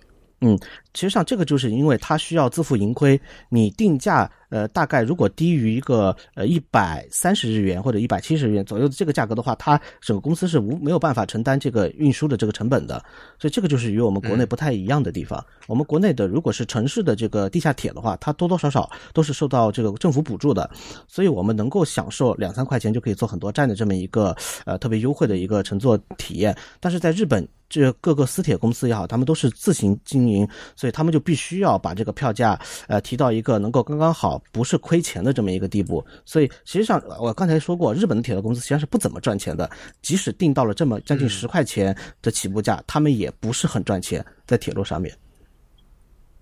[0.42, 0.56] 嗯，
[0.94, 4.30] 其实上这个就是因为它需要自负盈亏，你定价。
[4.50, 13.02] 呃，大概如果低于一个呃一百三十日元或者一百七十日元左右的这个价格的话，它整个公司是无没有办法承担这个运输的这个成本的，
[13.38, 15.44] 所以这个就是与我们国内不太一样的地方。
[15.66, 20.68] 我们国内的如果是城市的这个地下铁的话，它多多少少都是受到这个政府补助的，
[21.06, 26.56] 所以我们能够享受两三块钱就可以坐很多站的这么一个呃特别优惠的一个乘坐体验。
[26.80, 32.58] 但是在日本，这各个私铁公司也好，他们都是自行经营，所以他们就必须要把这个票价
[32.88, 34.39] 呃提到一个能够刚刚好。
[34.52, 39.68] 不是亏钱的这么一个地步，所以实际上我刚才说过，日本的铁路公司实际上是不怎么赚钱的。
[40.02, 45.16] 即使定到了这么将近十块钱的起步价，他们也不是很赚钱在铁路上面。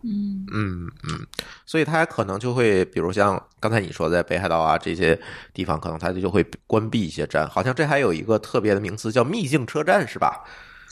[0.03, 1.27] 嗯嗯嗯，
[1.67, 5.19] 所以它可能就会，比如像刚才你说在北海道啊这些
[5.53, 7.49] 地方，可能它就会关闭一些站。
[7.49, 10.45] 好像这还有一个特别的名词叫秘境车站，是吧？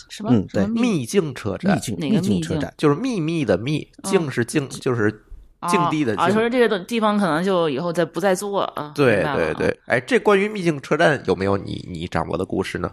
[0.08, 0.30] 什么？
[0.32, 5.22] 嗯，对，秘境车站，秘境哪个秘境车站就是秘密的秘，境是境，就是。
[5.68, 8.92] 境地的啊，说这个地方可能就以后再不再做啊。
[8.94, 12.90] 对对对，哎，这关于秘境车站有没有你你掌握的故事呢？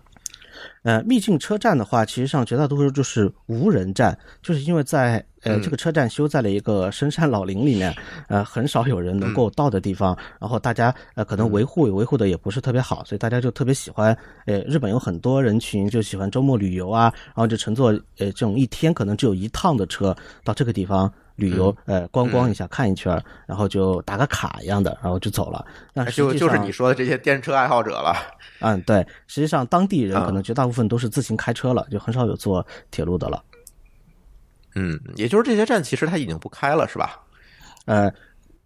[0.83, 7.93] 呃，秘境车站的话，其实上绝大多数就是无人站，就是因为在呃这个车站修在了一个深山老林里面，
[8.27, 14.17] 呃，很少有人能够到的地方，然后大家呃可能维护维护的也不是特别好，所以大家就特别喜欢。
[14.45, 21.11] 呃，日本有很多人群就喜欢周末旅游啊，然后就乘坐呃这种一天可能只有一趟的车到这个地方。
[21.35, 25.65] 旅游，呃，观光一下，看一圈，然后就打个卡一样的，然后就走了。
[25.93, 28.15] 那就就是你说的这些电车爱好者了。
[28.59, 33.43] 嗯，对，实际上当地人可能绝大部分都是自行开车了，就很少有坐铁路的了。
[34.75, 37.19] 嗯，也就是这些站其实它已经不开了，是吧？
[37.85, 38.11] 呃。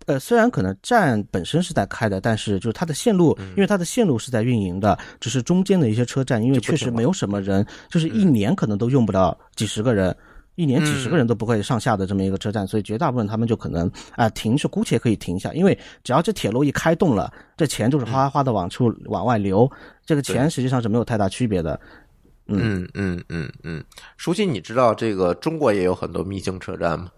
[0.06, 10.15] 呃，虽然可能站本身是在开的，但是就是它的线路，因为它的线路是在运营的，只是中间的一些车站，因为确实没有什么人，就是一年可能都用不到几十个人。
[10.57, 19.71] 一年几十个人都不会上下的这么一个车站，所以绝大部分他们就可能啊停是姑且可以停下，因为只要这铁路一开动了，这钱就是哗哗的往出往外流，
[20.03, 21.79] 这个钱实际上是没有太大区别的。
[22.47, 23.83] 嗯嗯嗯嗯，
[24.17, 27.11] 熟悉，你知道这个中国也有很多秘境车站吗？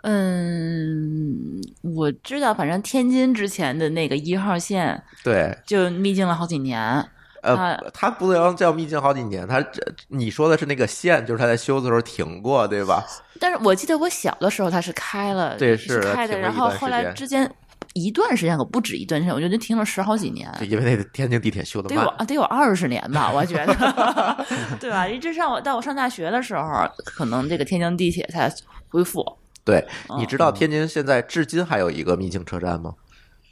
[0.00, 7.08] 嗯，我知道，反正天津之前的那个一号线，对，就秘境了好几年。
[7.42, 13.04] 呃，它不能叫秘境好几年，他这你说的是那个线，就是他在修的时候停过，对吧？
[13.40, 17.52] 但是我记得我小的时候它是开了，对，是开的，然后后来之间
[17.94, 20.48] 一段时间可不止一段时间，我觉得停了十好几年。
[20.60, 24.46] 因为那个天津地铁修的得有得有二十年吧，我觉得，
[24.78, 25.08] 对吧？
[25.08, 26.62] 一直上我到我上大学的时候，
[27.04, 28.48] 可能这个天津地铁才
[28.88, 29.20] 恢复。
[29.64, 29.84] 对，
[30.16, 32.92] 你知道天津现在至今还有一个秘境车站吗？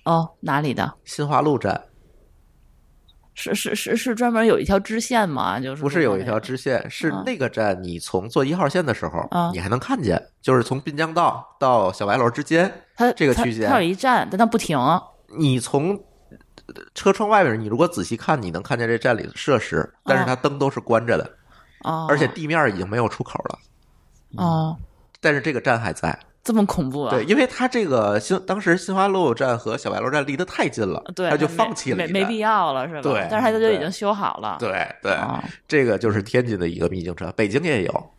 [0.04, 0.94] 哦，哪里的？
[1.04, 1.80] 新华路站。
[3.40, 5.58] 是是是是专门有一条支线吗？
[5.58, 6.88] 就是不是有一条支线？
[6.90, 14.78] 是那个站，你从坐一号线的时候，啊，你还能看见，就是从滨江道到小白楼之间，它这个区间，它有一站，但它不停。
[15.38, 15.98] 你从
[16.94, 21.30] 车窗外面，你如果仔细看，你能看见这站里的设施，但是它灯都是关着的，
[21.84, 23.58] 哦，而且地面已经没有出口了，
[24.36, 24.76] 哦，
[25.20, 26.18] 但是这个站还在。
[26.42, 27.10] 这么恐怖啊！
[27.10, 33.02] 对，因为他这个新当时新华路站和小白楼站离得太近了，对，他就放弃了，没没必要了，是吧？
[33.02, 34.56] 对，但是他就已经修好了。
[34.58, 35.16] 对对，
[35.68, 38.10] 这个就是天津的一个秘境车，北京也有。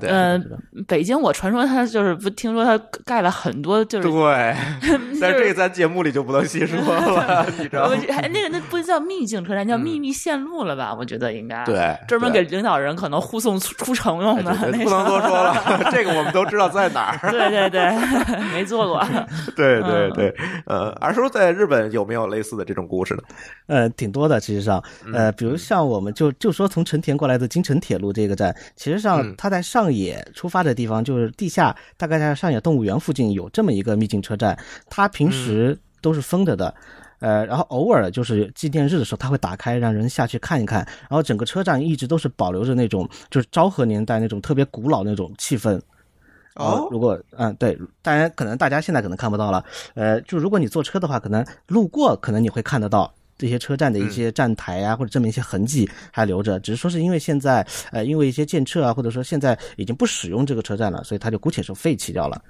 [0.00, 0.42] 嗯，
[0.88, 4.56] 北京我传说他就是不听说他盖了很多，就是对，
[5.20, 7.96] 但是这个咱节目里就不能细说了， 你知道吗？
[8.32, 10.94] 那个那不叫秘境车站，叫秘密线路了吧？
[10.98, 15.54] 我觉得应该对，专门给领导人可能护送出城用的，不能多说了。
[15.92, 17.30] 这个我们都知道在哪儿。
[17.30, 19.06] 对对对，没做过。
[19.54, 23.22] 对对对，呃，二叔在日本有没有类似的这种故事呢？
[23.66, 29.62] 呃，挺多的，其实上，呃，比如像我们就就说从成田过来的京成铁路这个站，其实上它在。
[29.74, 34.56] 上野出发的地方就是地下，大概在上野动物园附近有这么一个秘境车站，
[34.88, 36.72] 它平时都是封着的。
[37.18, 40.86] 呃，然后偶尔就是纪念日的时候，它会打开让人下去看一看。
[41.00, 45.80] 然后整个车站一直都是保留着那种就是昭和年代那种特别古老那种气氛。
[46.54, 49.64] 哦如果嗯对，当然可能大家现在可能看不到了。
[49.94, 53.12] 呃，就如果你坐车的话，可能路过可能你会看得到。
[53.36, 62.40] 这些车站的一些站台啊，或者这么一些痕迹还留着，只是说是因为现在，呃，因为一些建设啊，或者说现在已经不使用这个车站了，所以它就姑且说废弃掉了。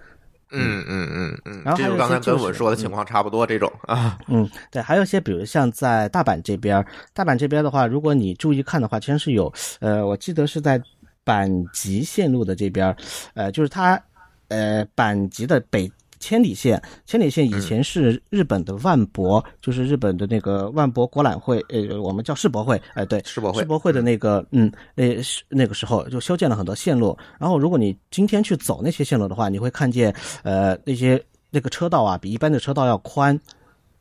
[0.51, 0.85] 嗯。
[0.87, 10.80] 嗯嗯嗯，然后还有这就刚才跟我说的情况差不多，这种啊，嗯，对，还有一些，比如像在大阪这边儿，大阪这边的话，如果你注意看的话，其实是有，呃，我记得是在
[11.24, 12.97] 阪急线路的这边儿，
[13.35, 14.01] 呃，就是它，
[14.49, 15.91] 呃，阪急的北
[16.25, 27.14] 千里线，千里线以前是日本的万博，就是日本的那个万博博览会，呃，我们叫世博会，哎、对，世博会世博会的那个，嗯，呃，是那个时候就修建了很多线路。
[27.39, 30.11] 然后，如果你今天去走那些线路的话，你会看见，
[30.45, 33.39] 呃，那些那个车道啊，比一般的车道要宽。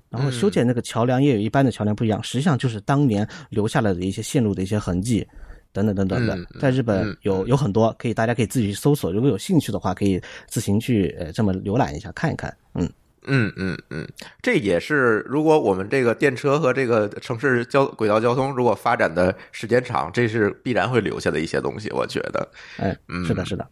[0.10, 5.28] 然后修建那个桥梁也有一般的桥梁不一样，实际上就是当年留下来的一些线路的一些痕迹，
[5.74, 12.90] 等等等等的嗯，在日本嗯有有很多，可以大家可以自己去搜索，如果有兴趣的话，可以自行去呃这么浏览一下看一看，嗯。
[13.26, 14.06] 嗯嗯嗯，
[14.42, 22.46] 这也是如果我们这个电车和这个城市交轨道交通如果发展的时间长，这是必然会留下的一些东西，我觉得。
[22.76, 23.66] 哎，嗯是的，是的，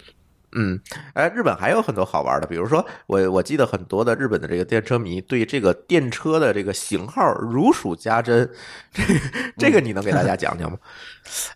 [0.54, 0.80] 嗯，
[1.14, 8.50] 哎，日本还有很多好玩的，比如说我我记得很多的日本的这个电车迷对这个电车的这个型号如数家珍，
[8.92, 9.20] 这个
[9.58, 10.78] 这个你能给大家讲讲吗？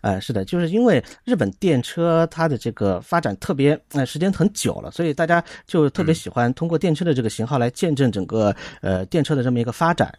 [0.00, 10.10] 呃， 是的，就是因为日本电车它的这个发展特别呃时间很久了，所以大家就特别喜欢通过电车的这个型号来见证整个呃电车的这么一个发展。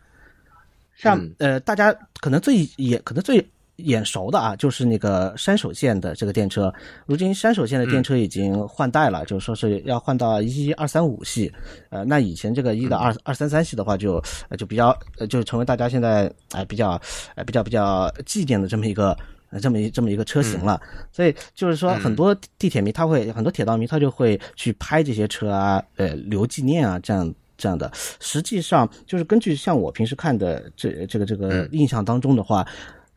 [0.95, 3.43] 像嗯呃大家可能最也可能最
[3.77, 6.73] 眼熟的啊，就是那个山手线的这个电车。
[7.05, 11.51] 如今山手线的电车已经换代了，就是说是要换到一二三五系。
[11.89, 16.99] 呃，那以前这个一到二二三三系的话就，呃就比较呃就成为大家现在哎、比较
[17.35, 19.17] 呃比较比较祭奠的这么一个。
[19.49, 20.77] 呃，这么一这么一个车型了，
[21.09, 27.89] 所以就是说，很多地铁迷他会，很多铁道迷他就会去拍这些车啊，呃，留纪念啊，这样这样的。
[28.19, 32.67] 实际上，就是根据像我平时看的这这个这个印象当中的话，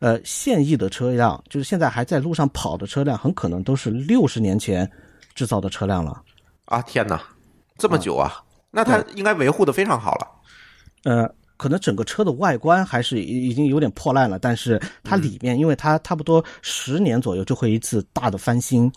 [0.00, 4.90] 呃，现役的车辆，就是现在还在路上跑的车辆，很可能都是六十年前
[5.34, 6.22] 制造的车辆了。
[6.64, 7.22] 啊，天哪，
[7.76, 8.42] 这么久啊？
[8.70, 10.26] 那它应该维护的非常好了。
[11.04, 18.90] 呃，可能整个车的外观还是已已经有点破烂了，但是它里面，因为它差不多十年左右就会一次大的翻新，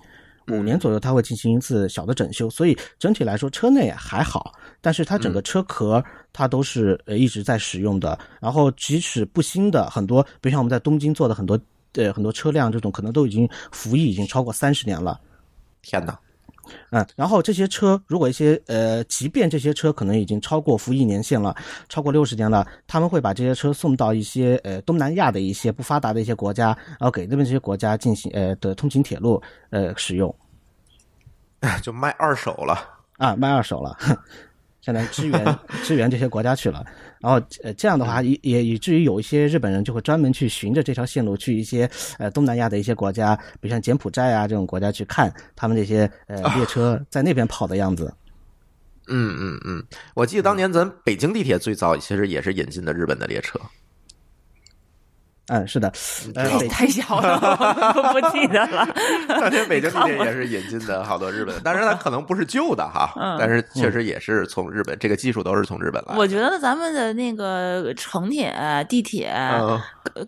[0.47, 6.03] 五年左右它会进行一次小的整修，所以整体来说车内还好，但是它整个车壳
[6.33, 11.57] 它都是呃一直在使用的，然后即使不新的很多，比如像我们在东京做的很多
[11.93, 15.17] 呃很多车辆，这种可能都已经服役已经超过三十年了。
[15.81, 16.19] 天哪，
[16.91, 21.55] 嗯，然后这些车，如果一些呃，即便这些车可能已经超过服役年限了，
[21.87, 30.33] 超过六十年了，他们会把这些车送到一些呃东南亚的一些不发达的一些国家，然后给那边这些国家进行呃的通勤铁路呃使用
[31.81, 32.77] 就卖二手了。
[33.17, 33.97] 啊，卖二手了。
[34.83, 36.85] 相当于支援 支援这些国家去了，
[37.21, 48.13] 然后呃这样的话也也以至于有一些日本人就会专门去循着这条线路去一些呃东南亚的一些国家，比如像柬埔寨啊这种国家去看他们这些呃列车在那边跑的样子。
[49.07, 53.59] 嗯嗯嗯，我记得当年咱北京地铁最早其实也是引进的日本的列车。
[53.59, 53.82] 嗯，
[55.67, 55.91] 是的，
[56.35, 57.37] 呃，太太小了，
[57.95, 58.87] 我不记得了。
[59.27, 66.19] 当年北京地铁也是引进的好多日本的，但是它可能不是旧的哈，嗯但是确实也是从日本，这个技术都是从日本来的。
[66.19, 68.55] 我觉得咱们的那个城铁、
[68.87, 69.79] 地铁、嗯，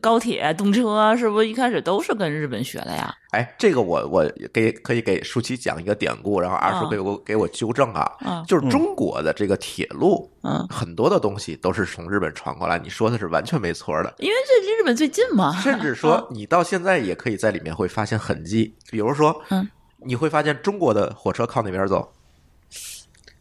[0.01, 3.13] 高铁、动车，是不是一开始都是跟日本学的呀？
[3.35, 14.13] 哎，这个我我给可以给舒淇讲一个典故，然后二叔嗯给我给我纠正啊，嗯就是中国的这个铁路，嗯，很多的东西都是从日本传过来，你说的是完全没错的。
[14.19, 15.51] 因为这离日本最近嘛。
[15.59, 19.69] 甚至说，你到现在也可以在里面会发现痕迹，比如说，嗯，
[20.05, 22.09] 你会发现中国的火车靠哪边走？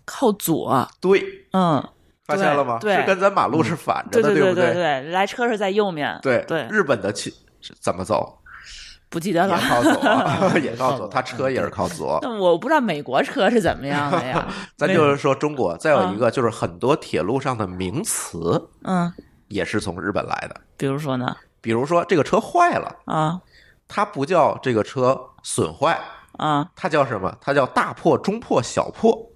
[0.04, 1.22] 靠左，对，
[1.52, 1.82] 嗯，
[2.26, 2.78] 发现了吗？
[2.80, 6.18] 对对是跟咱马路是反着的，对对不对对，来车是在右面。
[6.20, 7.32] 对对，日本的去
[7.80, 8.36] 怎么走？
[9.14, 9.56] 不记得了。
[9.56, 12.18] 也靠左啊， 也靠左，他车也是靠左。
[12.20, 14.44] 但我不知道美国车是怎么样的呀？
[14.76, 19.12] 咱就是说中国，再有一个就是很多铁路上的名词嗯，
[19.46, 21.36] 也是从日本来的，比如说呢？
[21.60, 23.40] 比如说这个车坏了，啊
[23.86, 25.96] 它不叫这个车损坏，
[26.38, 27.32] 啊，它叫什么？
[27.40, 29.30] 它叫大破、中破、小破，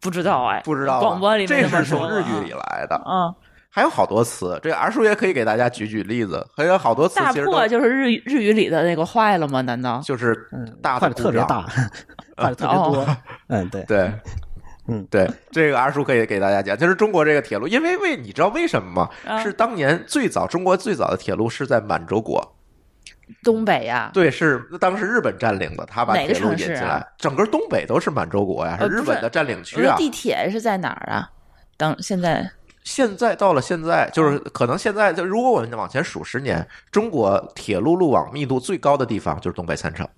[0.00, 2.94] 不知道哎，不知道广播里面这是从日语里来的。
[3.04, 3.34] 啊。
[3.70, 6.44] 还有好多词，这个 R 叔也可以给大家举举例子。
[6.56, 9.60] 还有好多词大其实都破就是日语日语里的那个坏了吗？
[9.60, 10.00] 难道？
[10.04, 11.62] 就是嗯，大坏的特别大，
[12.36, 13.06] 坏的特别多。
[13.48, 14.12] 嗯，对，对，
[14.88, 19.10] 嗯，对，这个二叔可以给大家讲，就是中国这个铁路，因为为你知道为什么吗？
[19.26, 22.42] 啊是当年最早中国最早的铁路是在满洲国，
[23.44, 29.94] 东北呀，对，是当时日本占领的，他把铁路引进来，整个东北都是满洲国呀，日本的占领区啊。
[29.94, 31.30] 说地铁是在哪儿啊？
[31.76, 32.50] 当现在
[32.88, 40.08] 现在到了现在，就是可能现在就如果我们往前数十年，中国铁路路网密度最高的地方就是东北三省，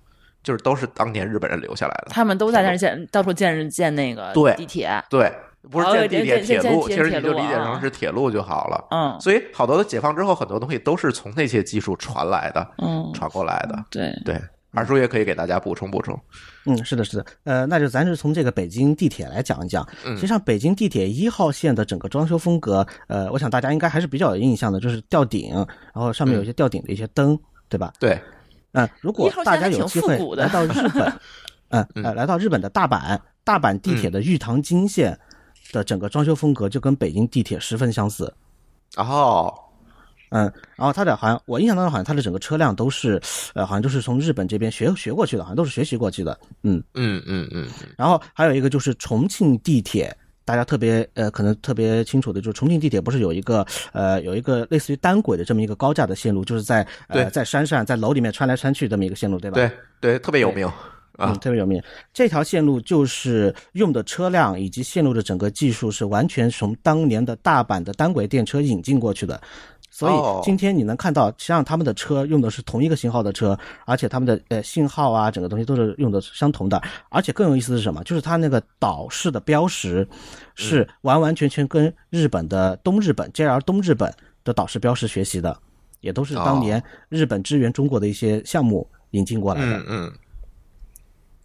[0.41, 2.07] 就是都是当年日本人留下来的。
[2.11, 5.03] 他们都在那儿建，到处建建那个对地铁。
[5.09, 5.29] 对，
[5.69, 8.87] 不是哦建地铁、铁路，其实你就理解成是铁路就好了。
[8.91, 13.83] 嗯所以好多的解放之后，很多东西都是从那些技术传来的，嗯，传过来的。
[13.89, 14.41] 对，对，
[14.73, 16.17] 二叔也可以给大家补充补充。
[16.65, 19.87] 嗯，是的，是的，呃，那就咱就从这个北京地铁来讲一讲。
[20.05, 25.53] 嗯实际上，北京地铁一号线的整个装修风格，呃，我想大家应该还是比较有印象的，就是吊顶，
[25.93, 27.91] 然后上面有一些吊顶的一些灯，对吧？
[27.99, 28.19] 对，
[28.73, 31.13] 嗯、如果大家有机会来到日本，
[31.69, 35.17] 嗯呃，来到日本的大阪，大阪地铁的玉堂金线
[35.73, 38.33] 的整个装修风格就跟北京地铁十分相似。
[38.97, 39.53] 哦，
[40.31, 43.21] 嗯，然后它的好像我印象当中好像它的整个车辆都是，
[43.53, 46.39] 呃，好像都是从日本这边学学过去的，好像都是学习过去的。
[46.63, 50.15] 嗯，嗯嗯嗯嗯，然后还有一个就是重庆地铁，
[50.45, 59.55] 大家特别呃可能特别清楚的就是重庆地铁不是有一个呃有一个类似于单轨的这么一个高架的线路，就是在呃在山上在楼里面穿来穿去这么一个线路，对吧？
[59.55, 59.69] 对
[59.99, 60.73] 对，特别有名啊
[61.17, 61.39] 嗯，。
[61.39, 61.81] 特别有名。
[62.13, 69.39] 这条线路就是用的车辆以及线路的整个技术是完全从当年的大阪的单轨电车引进过去的。
[69.93, 76.81] 所哦以今天你能看到，实际上他们的车用的是同一个型号的车，而且他们的呃信号啊，整个东西都是用的相同的。
[77.09, 78.01] 而且更有意思的是什么？
[78.05, 80.07] 就是它那个岛式的标识
[80.55, 84.11] 是完完全全跟日本的东日本 JR 东日本
[84.45, 85.55] 的岛式标识学习的，
[85.99, 89.77] 也都是当年日本支援中国的一些项目引进过来的。
[89.79, 90.13] 嗯嗯，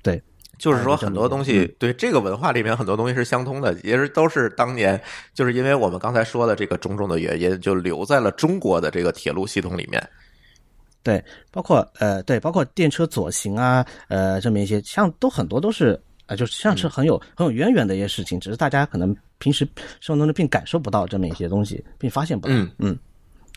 [0.02, 0.22] 对，
[0.58, 5.00] 就是说很多东西，对这个文化里面很多东西是相通的，也是都是当年
[5.34, 10.02] 就是因为我们刚才说的这个种种的原因，就留在了中国的这个铁路系统里面。
[11.02, 19.64] 对，包括呃，对，包括电车左行啊，呃，这么一些，像都很多都是呃，就是像是很有、很有渊源的一些事情，只是大家可能平时
[20.00, 22.54] 生活当中并感受不到这么一些东西，并发现不到。
[22.54, 22.98] 嗯嗯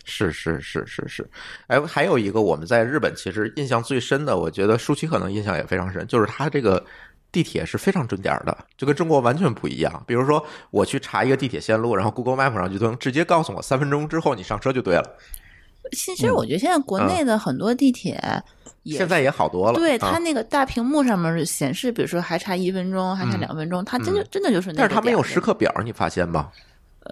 [0.09, 1.29] 是是是是是，
[1.67, 6.83] 哎，还有一个我们在日本其实印象最深的，我觉得舒淇可能印象也非常深，就是它这个
[7.31, 10.03] 地铁是非常准点儿的，就跟中国完全不一样。
[10.07, 15.17] 比如说我去查一个地铁线路，然后 Google Map 上就能直接告诉我三分钟之后你上车就对了。
[15.91, 18.19] 其实我觉得现在国内的很多地铁
[18.83, 26.49] 也嗯现在也好多了，对啊它那个大屏幕上面显示，比如说还差一分钟，还差两分钟，它真的真的就是那个嗯但是它没有时刻表，你发现吗？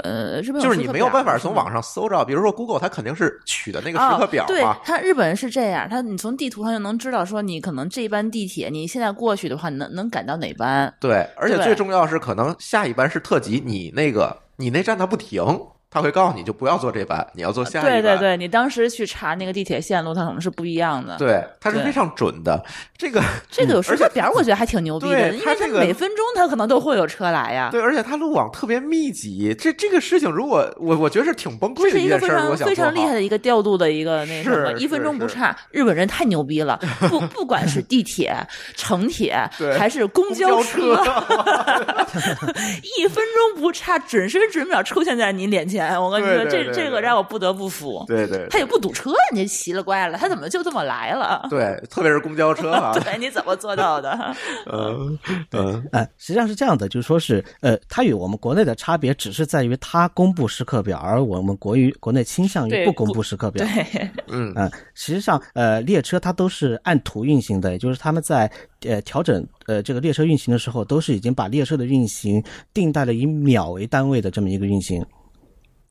[0.04, 10.93] 呃，日本就是你没有办法从网上搜着，比如说 Google，它肯定是取的那个哦时刻表对嘛。，它日本人是这样，它你从地图上就能知道说你可能这班地铁你现在过去的话，能能赶到哪班。
[11.00, 15.43] 对，而且最重要是，可能下一班是特急，你那个你那站它不停，
[15.89, 17.91] 它会告诉你就不要坐这班，你要坐下一班。
[17.91, 21.15] 对对对，你当时去查那个地铁线路，它可能是不一样的。
[21.17, 22.61] 对，它是非常准的。
[22.97, 27.69] 这个这个有时刻表，我觉得还挺牛逼的，对因为它每分钟它可能都会有车来呀。
[27.71, 32.41] 对，而且它路网特别密集，这这个事情，如果我我觉得是挺崩溃这是一个非的一件事儿。
[32.41, 36.77] 如果常非常厉害的一个调度的一个那什么，一分钟不差，日本人太牛逼了。
[37.07, 38.35] 不不管是地铁、
[38.75, 39.38] 城铁
[39.79, 42.53] 还是公公交车， 车
[42.99, 45.76] 一分钟不差，准时准秒出现在你脸前。
[45.99, 48.03] 我跟你说，对对对这这个让我不得不服。
[48.07, 51.47] 对对他也不堵车，你这奇了怪了，他怎么就这么来了？
[51.49, 54.36] 对，特别是公交车啊，对，你怎么做到的？
[54.71, 55.17] 嗯
[55.51, 63.65] 嗯呃，实际上是这样的，就是说是呃，它与我们国内的差别只是在于它公布时刻表，而我们国于国内倾向于不公布时刻表。
[63.65, 68.49] 对，嗯嗯，实际上，呃，列车它都是按图运行的，也就是他们在
[68.86, 75.05] 呃调整呃这个列车运行的时候，都是已经把列车的运行定在了以秒为单位的这么一个运行，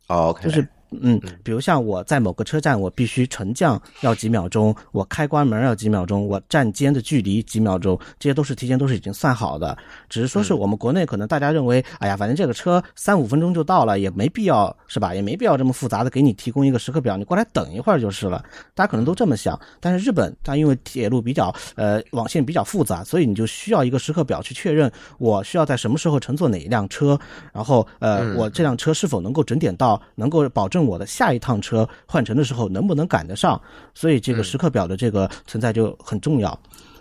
[0.09, 0.67] 哦就是。
[0.91, 9.76] 嗯，比如像我在某个车站，我必须沉降要几秒钟，我开关门要几秒钟，我站间的距离几秒钟，这些都是提前都是已经算好的。
[10.09, 15.14] 只是说是我们国内可能大家认为，哎呀，反正这个车三五分钟就到了，也没必要是吧？
[15.14, 18.45] 也没必要这么复杂的给你提供一个时刻表，你过来等一会儿就是了。
[18.74, 27.18] 大家可能都这么想，但是日本它因为铁路比较呃网线比较复杂，所以你就需要一个时刻表去确认我需要在什么时候乘坐哪一辆车，
[27.53, 33.61] 然后呃我这辆车是否能够准点到，能够保证我的下一趟车换乘的时候能不能赶得上，
[33.95, 36.59] 所以这个时刻表的这个存在就很重要。
[36.72, 36.95] 嗯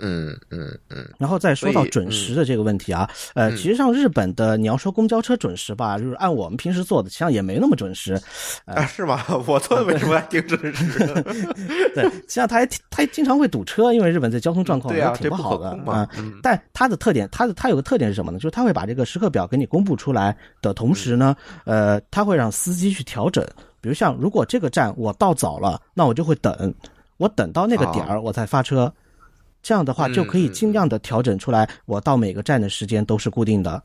[0.00, 8.20] 嗯嗯嗯，然后再说到准时的这个问题啊，呃，嗯其实上日本的你要说公交车准时吧，就是按我们平时坐的，实际上也没那么准时。
[8.64, 9.24] 啊，是吗？
[9.46, 11.22] 我坐的为什么还挺准时的？
[11.94, 16.08] 对，实际上它还挺它还经常会堵车，因为日本在交通状况也挺不好的啊。
[16.16, 18.38] 嗯但它的特点，它的它有个特点是什么呢？
[18.38, 21.34] 就是它会把这个时刻表给你公布出来的同时呢，
[21.64, 23.44] 呃，它会让司机去调整。
[23.80, 26.72] 比如像如果这个站我到早了，那我就会等，
[27.16, 28.92] 我等到那个点儿我才发车。
[29.62, 33.82] 这样的话嗯就可以嗯尽量的调整出来，我到每个站的时间都是固定的。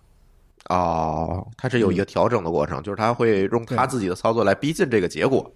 [0.70, 5.52] 哦，它是有一个调整的过程，就是它会用它自己的操作来逼近这个结果。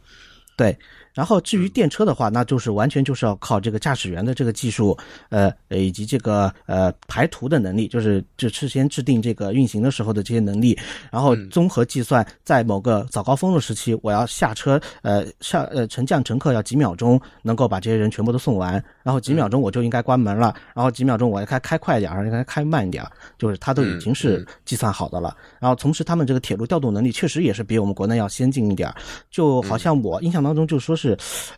[0.57, 0.77] 对，
[1.17, 1.57] 然后至嗯。
[1.57, 4.95] 于电车的话，那就是完全就是要靠这个驾驶员的这个技术，
[5.29, 10.77] 呃，呃以及这个呃排图的能力，就是就事先制定这个运行的时候的这些能力，
[11.11, 23.03] 然后嗯综合计算，在某个早高峰的时期，我要下车，呃下呃乘降乘客要几秒钟能够把这些人全部都送完，然后几嗯秒钟我就应该关门了，然后几秒钟我应该开快一点儿，应该开慢一点，
[23.37, 25.35] 就是它都已经是嗯计算好的了。
[25.59, 28.95] 然后同时他们这个铁路调度能力确实也是比我们国内要先进一点儿，
[29.29, 31.06] 就好像我印象当中就说是，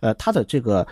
[0.01, 0.85] 呃，它的这个。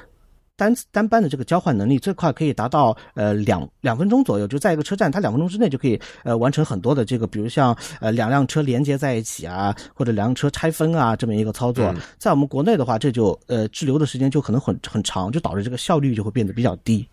[0.59, 11.85] 单单班的这个交换能力最快可以达到呃两两分钟左右，就在一个车站，它两分钟之内就可以呃完成很多的这个，比如像呃两辆车连接在一起啊，或者两辆车拆分啊这么一个操作。
[11.93, 17.07] 嗯在我们国内的话，这就呃滞留的时间就可能很很长，就导致这个效率就会变得比较低。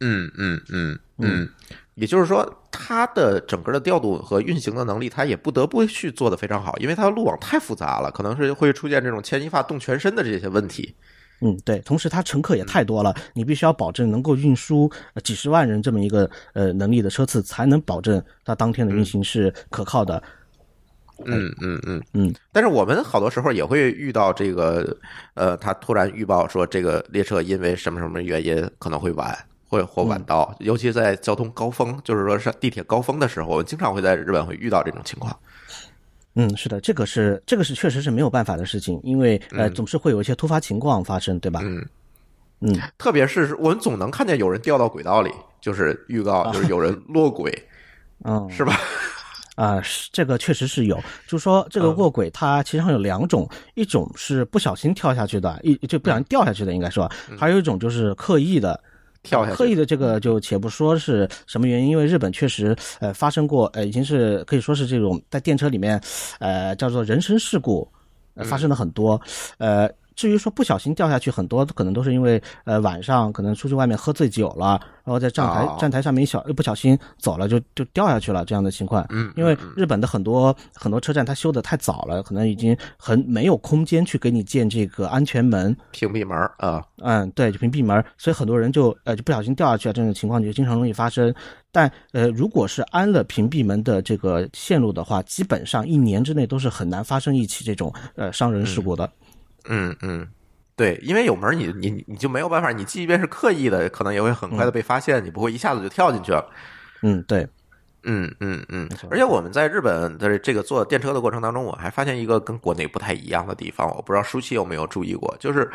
[0.00, 1.46] 嗯嗯嗯嗯，
[1.96, 10.94] 也就是说，它的整个的调度和运行的能力，它也不得不去做的非常好，因为它的路网太复杂了，可能是会出现这种牵一发动全身的这些问题。
[11.42, 20.22] 嗯，对，同时它乘客也太多了，你必须要保证能够运输呃几十万人这么一个呃能力的车次，才能保证它当天的运行是可靠的。
[21.26, 24.96] 嗯嗯嗯嗯，但是我们好多时候也会遇到这个，
[25.34, 29.38] 呃，他突然预报说这个列车因为什么什么原因可能会晚，
[29.70, 35.34] 会或晚到，尤其在交通高峰，就是说上地铁高峰的时候，我们经常会在日本会遇到这种情况。
[36.34, 41.60] 嗯，是的，这个是这个是确实是没有办法的事情，因为呃总是会有一些突发情况发生，对吧？
[41.62, 41.86] 嗯
[42.62, 47.52] 嗯，特别是我们总能看见有人掉到轨道里，就是预告，就是有人 落轨，
[48.24, 48.76] 嗯，是吧？
[49.56, 50.96] 啊、是这个确实是有，
[51.28, 58.80] 就是说这个嗯卧轨它其实上有两种，一种是不小心跳下去的，一就不小心掉下去的，应该说，还有一种就是刻意的。
[59.22, 59.56] 嗯跳下去。
[59.56, 66.00] 刻意的这个就且不说是什么原因，因为日本确实呃发生过呃已经是可以说是这种在电车里面
[66.38, 67.86] 呃叫做人身事故、
[68.34, 69.20] 呃、发生了很多，
[69.58, 69.88] 呃
[70.20, 79.06] 至于说不小心掉下去，很多可能都是因为呃晚上可能出去外面喝醉酒了，然后在站台、哦站台上面一小一不小心走了就就掉下去了这样的情况。
[79.08, 85.74] 嗯因为日本的很多很多车站它修的太早了，可能已经很没有空间去给你建这个安全门。
[85.90, 91.34] 屏蔽门儿啊，嗯，对，就屏蔽门，所以很多人就呃就不小心掉下去了，这种情况就经常容易发生。
[91.72, 99.06] 但呃，如果是安了屏蔽门的这个线路的话，基本上一年之内都是很难发生一起这种呃伤人事故的。
[99.06, 99.10] 嗯
[99.70, 100.28] 嗯嗯。
[100.76, 106.42] 对，因为有门儿你你你就没有办法，你即便是刻意的，可能也会很快的被发现，你不会一下子就跳进去了。
[107.02, 107.46] 嗯，对，
[108.04, 115.70] 嗯嗯嗯，而且我们在日本的这个坐电车的过程当中，我还发现一个跟国内不太一样的地方，我不知道舒淇有没有注意过，就是，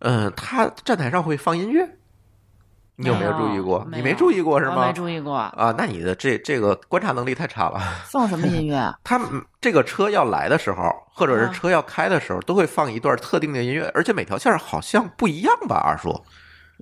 [0.00, 1.88] 嗯，他站台上会放音乐，
[3.00, 3.86] 你有没有注意过？
[3.90, 4.92] 你没注意过是吗我没？
[4.92, 7.80] 注意过，啊，那你的这这个观察能力太差了。
[8.04, 8.98] 放什么音乐啊？
[9.02, 9.26] 他们
[9.58, 10.82] 这个车要来的时候，
[11.14, 15.76] 或者是啊车要开的时候，都会放一段特定的音乐，而且每条线好像不一样吧？
[15.76, 16.14] 二叔，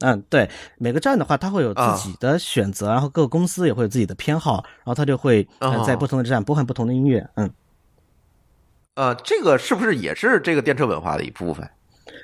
[0.00, 5.46] 嗯，对，每个站的话，它会有啊自己的选择，然后各个公司也会有自己的偏好，然后它就会
[5.86, 7.24] 在不同的站播放不同的音乐。
[7.36, 7.48] 嗯，
[8.96, 11.68] 呃，这个是不是也是这个电车文化的一部分？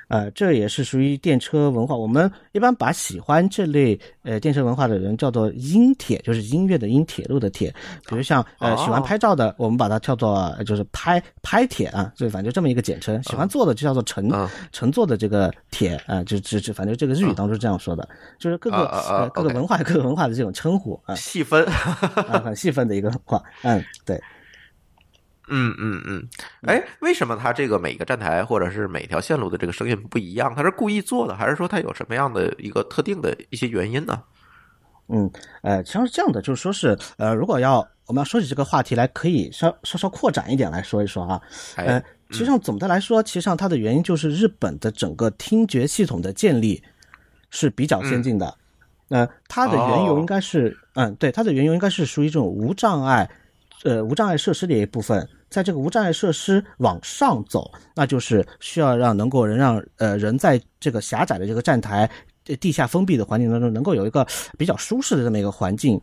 [0.07, 1.95] 呃，这也是属于电车文化。
[1.95, 7.73] 我们一般把喜欢这类呃电车文化的人叫做音铁，就是音乐的音，铁路的铁。
[8.07, 13.21] 比如像呃喜欢哦拍照的，我们把它叫做呃就是拍拍铁啊，就反正就这么一个简称。
[13.23, 21.65] 喜欢坐的就叫做乘嗯乘坐的这个铁啊，就就就反正这个日语当中是这样说的，就是各个呃各个文化各个文化的这种称呼啊细分。
[21.65, 23.41] 啊很细分的一个文化。
[23.63, 24.21] 嗯，对。
[25.47, 26.27] 嗯嗯嗯，
[26.63, 30.53] 哎，为什么它这个每个站台或者是每条线路的这个声音不一样？
[30.55, 34.21] 它是故意做的，还是说它有什么样的一个特定的一些原因呢？
[35.07, 35.29] 嗯，
[35.61, 41.39] 呃，实际上是这样的，就是说是，呃，如果要我们要说起这个话题来，可以稍稍稍扩展一点来说一说啊。
[41.75, 46.81] 呃哎，，实际上总的来说，其实上它的原因就是日本的整个听觉系统的建立
[47.51, 48.57] 是比较先进的。
[49.09, 53.29] 呃，它的缘由哦应该是，嗯，对，它的缘由应该是属于这种无障碍，
[53.83, 55.27] 呃，无障碍设施的一部分。
[55.47, 62.09] 在这个无障碍设施往上走，那就是需要让能够人让呃人在这个狭窄的这个站台
[62.59, 64.25] 地下封闭的环境当中，能够有一个
[64.57, 66.01] 比较舒适的这么一个环境，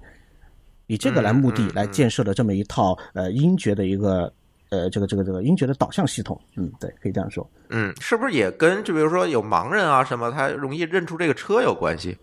[0.86, 4.32] 以这个来目的来建设的这么一套呃音觉的一个
[4.70, 6.40] 呃这个这个这个音觉的导向系统。
[6.56, 7.46] 嗯，对，可以这样说。
[7.68, 12.16] 嗯，是不是也跟就比如说有盲人啊什么，他容易认出这个车有关系？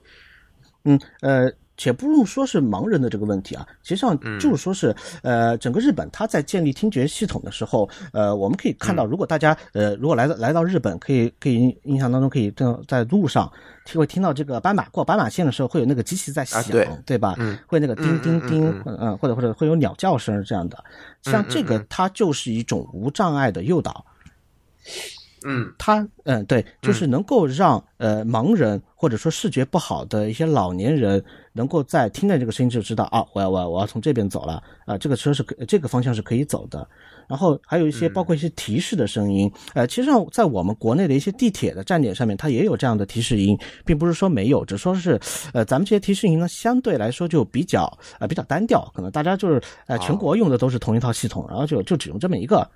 [0.86, 1.52] 嗯，呃。
[1.80, 13.49] 且不用说是盲人的这个问题啊，实际上就是说是，呃，整个日本它在建立听觉系统的时候，呃，我们可以看到，如果大家呃，如果来到来到日本，可以可以印象当中可以在在路上
[13.95, 16.61] 会听到这个斑马过斑马线的时候，会有那个机器在响，
[17.05, 17.36] 对吧？
[17.39, 20.84] 嗯，会那个叮叮叮，嗯，或者或者会有鸟叫声这样的，
[21.21, 24.05] 像这个它就是一种无障碍的诱导。
[25.46, 31.24] 嗯，它嗯对，就是能够让呃盲人或者说视觉不好的一些老年人，
[31.54, 36.88] 能够在听到这个声音就知道啊，我要我要我要从这边走了啊，这个车是可这个方向是可以走的。
[37.28, 45.20] 然后还有一些包括一些提示的声音，呃，其实上在我们国内的一些地铁的站点上面，它也有这样的提示音，并不是说没有，只说是
[45.54, 47.86] 呃咱们这些提示音呢相对来说就比较
[48.20, 52.68] 呃比较单调，可能大家就是呃全国用的都是同一套系统，然后就就只用这么一个。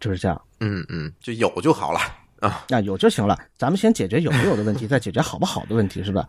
[0.00, 2.00] 就是这样，嗯嗯，就有就好了
[2.40, 3.38] 啊，那有就行了。
[3.56, 6.28] 咱们先解决有没有的问题，再解决好不好的问题，是吧？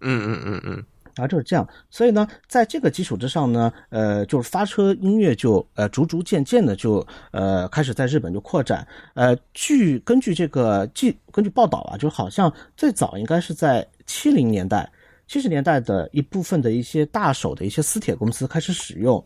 [0.00, 0.72] 嗯嗯嗯嗯，
[1.16, 1.68] 然后就是这样。
[1.90, 8.86] 所以呢，在这个基础之上呢，呃，就是发车音乐就呃逐逐渐渐的就呃开始在日本就扩展。
[9.14, 14.90] 呃，据根据这个记根据报道啊，就好像最早应该是在七零年代、
[15.26, 19.22] 七十年代的一部分的一些大手的一些私铁公司开始使用，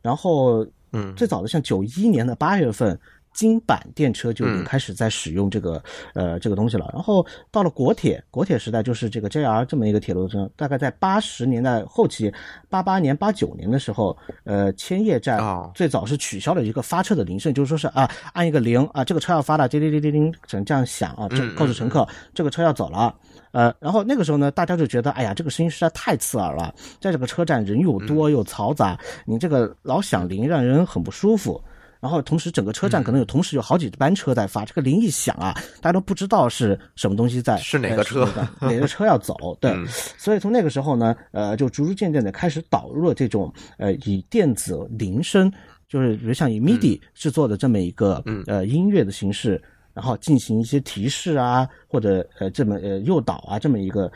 [0.00, 2.98] 然后嗯，最早的像九一年的八月份。
[3.36, 5.82] 京阪电车就开始在使用这个
[6.14, 12.32] 呃这个东西了，然后到了国铁，国铁时代就是这个 JR 这么一个铁路车，大概在八十年代后期，
[12.70, 15.38] 八八年、八九年的时候，呃，千叶站
[15.74, 23.14] 最早是取消了一个发车的铃声，就是说是啊，按一个铃啊，这个车要发了，叮叮叮叮叮，成这样响啊，这告诉乘客这个车要走了，
[23.52, 31.62] 呃，然后那个时候呢，大家就觉得，哎呀，这个声音实在太刺耳了，在这个车站人又多又嘈杂，你这个老响铃让人很不舒服。
[32.06, 38.28] 然后同时，整个车站可能有同时有好几班车在发，这个铃一响啊，大家都不知道是什么东西在是哪个车，
[38.60, 39.34] 哪个车要走。
[39.60, 39.74] 对，
[40.16, 45.52] 所以从那个时候呢，呃，就逐逐渐渐的开始导入了这种呃以电子铃声，
[45.88, 49.60] 就是比如像以 MIDI 制作的这么一个呃音乐的形式，
[49.92, 54.08] 然后进行一些提示啊，或者呃这么呃诱导啊这么一个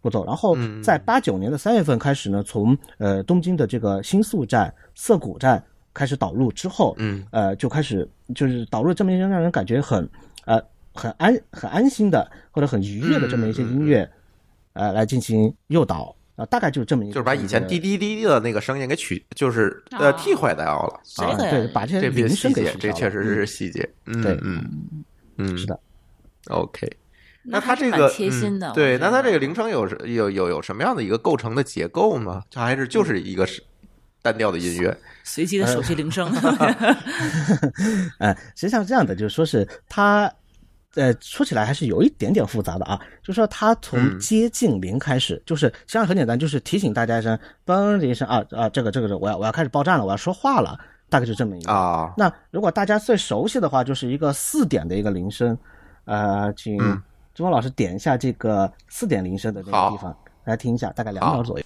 [0.00, 0.24] 步骤。
[0.24, 5.60] 然后在八九年的三月份开始呢，从呃东京的这个新宿站、涩谷站。
[5.94, 10.08] 开始导入之后，嗯，呃，就开始就是导入这么一些让人感觉很，
[10.46, 10.60] 呃，
[10.94, 14.08] 很安很安心的或者很愉悦的这么一些音乐，
[14.72, 24.64] 呃，来进行诱导啊，大概就是这么一个，就是把以前滴滴滴滴的那个声音给取，就是呃替换掉了，啊，对，把这些铃声给这确实是细节，对，嗯。
[25.38, 25.80] 嗯，是的
[26.50, 26.86] ，OK，
[27.42, 32.44] 那它这个贴心的，对，那它这个铃声有有有有什么样的一个构成的结构吗？
[32.50, 33.62] 它还是就是一个是
[34.20, 34.94] 单调的音乐。
[35.24, 36.30] 随机的手机铃声，
[38.18, 40.32] 呃，实际上这样的就是说是它，
[40.94, 43.00] 呃，说起来还是有一点点复杂的啊。
[43.22, 52.12] 就是说它从接近零开始，就是实际上很简单，就是提醒大家一声，嘣的一声啊啊，这个这个是我要我要开始爆炸了，我要说话了，大概就这么一个啊。
[52.16, 55.56] 那如果大家最熟悉的话，就是一个四点的一个铃声，
[56.04, 56.76] 呃，请
[57.34, 60.14] 朱峰老师点一下这个四点铃声的那个地方
[60.44, 61.64] 来听一下，大概两秒左右。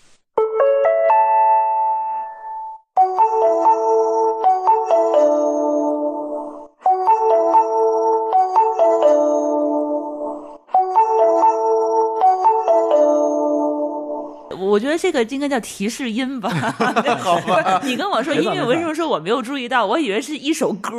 [14.76, 16.50] 我觉得这个应该叫提示音吧？
[17.18, 19.86] 好吧， 你跟我说音乐，为什么说我没有注意到？
[19.86, 20.92] 我以为是一首歌，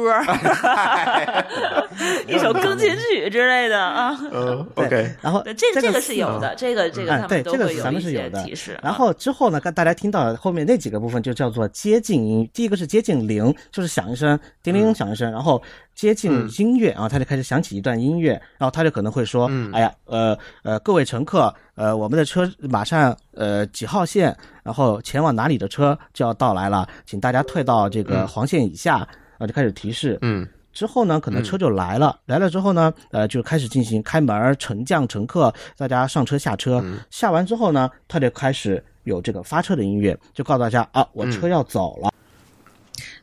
[2.27, 4.17] 一首钢琴曲之类的啊。
[4.33, 5.15] 嗯，OK。
[5.21, 8.79] 然后这这个是有的，这个这个他们都会有一些提示。
[8.81, 12.49] 然后之后呢，跟大家听到后面那几个部分就叫做接近音。
[12.51, 15.61] 第一个是接近零，就是响一声，叮铃响一声，然后。
[15.97, 29.07] 接近音乐啊，他就开始响起一段音乐，然后他就可能会说：“哎呀，呃呃，各位乘客，呃，我们的车马上呃几号线，然后前往哪里的车就要到来了，请大家退到这个黄线以下。”
[29.37, 30.17] 啊，就开始提示。
[30.23, 36.83] 嗯，之后呢，可能车就来了，来了之后呢，呃，就开始进行开门、乘降乘客，大家上车下车。
[37.11, 42.11] 下完之后呢，他就开始有这个发车的音乐，就告诉大家啊，我车要走了。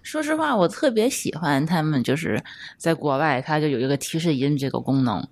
[0.04, 2.40] 说实话，我特别喜欢他们，就是
[2.78, 5.26] 在国外，它就有一个提示音这个功能，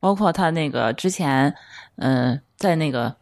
[0.00, 1.54] 包括它那个之前，
[1.96, 3.14] 嗯，在那个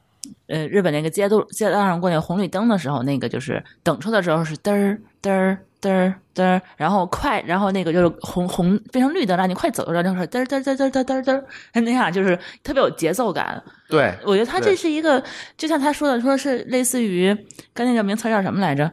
[0.46, 13.62] 呃日本那个街道街道上过那个红绿灯的时候，那个就是等车的时候是嘚儿嘚儿嘚儿嘚儿，然后快，然后那个就是红红变成绿灯，让你快走的时候，就是嘚儿嘚儿嘚儿嘚儿嘚儿嘚儿嘚儿，那样就是特别有节奏感。
[13.88, 15.22] 对，我觉得他这是一个，
[15.56, 17.36] 就像他说的，说是类似于
[17.74, 18.90] 刚才叫名词叫什么来着？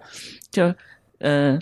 [0.51, 0.73] 就
[1.19, 1.59] 呃，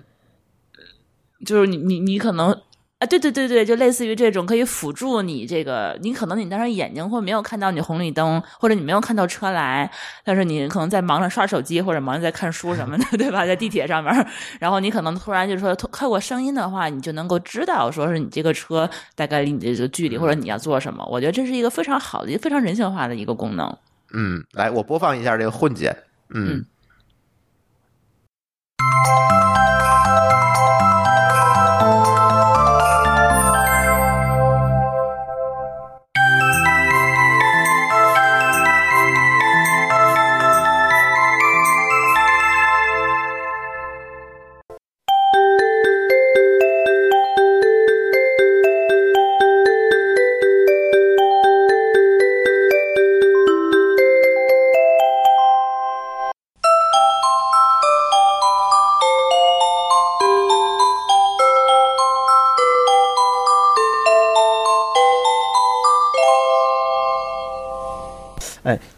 [1.45, 2.57] 就是你你你可能
[2.99, 9.91] 啊，对对对对，就类似于这种可以辅助你这个，你可能你当时眼睛或没有看到你红绿灯，或者你没有看到车来，
[10.23, 13.45] 但是你可能在忙着刷手机或者忙着在看书什么的， 对吧？
[13.45, 14.27] 在地铁上面，
[14.59, 21.05] 然后你可能突然就说透过声音的话，你就能够知道说是你这个车大概离你的这个距离，或者你要做什么。
[21.05, 23.77] 我觉得这是一个非常好的、非常人性化的一个功能。
[24.11, 25.95] 嗯，来，我播放一下这个混剪，
[26.29, 26.65] 嗯嗯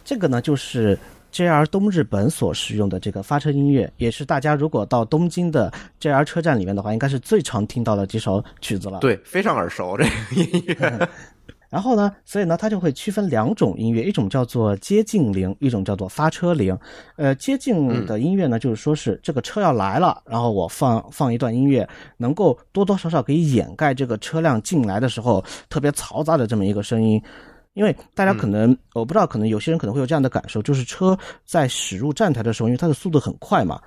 [0.09, 0.97] 这个呢就是
[1.31, 8.97] JR 东日本所使用的这个发车音乐，也是大家如果到东京的 JR 车站里面的话，应该是最常听到的几首曲子了。
[9.01, 10.09] 对，非常耳熟这个
[10.41, 11.07] 音乐，
[11.69, 16.75] 然后呢，所以呢，它就会区分两种音乐，一种叫做接近铃，一种叫做发车铃。
[17.15, 21.87] 呃，接近的音乐呢，就是说是这个车要来了，然后我放放一段音乐，
[22.17, 27.21] 能够多多少少可以掩盖这个车辆进来的时候特别嘈杂的这么一个声音。
[27.73, 33.79] 因为大家可能、我不知道，可能有些人可能会有这样的感受，就是车在驶入站台的时候，因为它的速度很快嘛，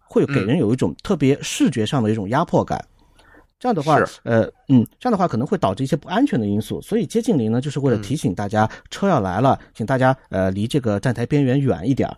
[0.00, 2.84] 会给人有一种特别视觉上的一种压迫感。
[3.60, 12.16] 这样的话，呃，嗯，这样的话可能会导致一些不安全的因素，所以接近铃呢，就是为了提醒大家车要来了，请大家呃离这个站台边缘远一点儿，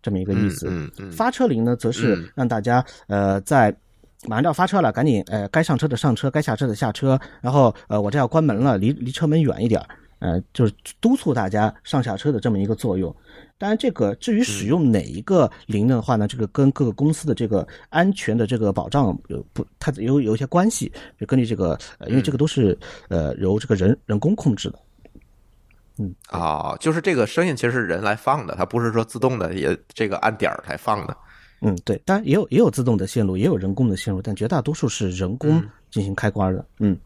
[0.00, 0.68] 这么一个意思。
[0.70, 1.12] 嗯嗯嗯。
[1.12, 2.28] 发车铃呢，则是嗯。
[2.34, 3.74] 让大家呃在
[4.26, 9.86] 马上就要发车了，赶紧呃该上车的上车，该下车的下车，然后呃我这要关门了，离离车门远一点儿，
[10.22, 13.14] 呃就是督促大家上下车的这么一个作用。
[13.58, 22.76] 当然，这个至于使用哪一个铃的话呢，这个跟各个公司的这个安全的这个保障有不，它有有一些关系，就根据这个，呃因为这个都是
[23.08, 24.78] 呃由这个人人工控制的。
[25.98, 31.16] 嗯啊，就是这个声音其实是人来放的，它不是说自动的也这个按点儿来放的。
[31.60, 36.66] 嗯，对，当然也有也有自动的线路，也有人工的线路，但绝大多数是人工进行开关的。
[36.80, 36.98] 嗯嗯，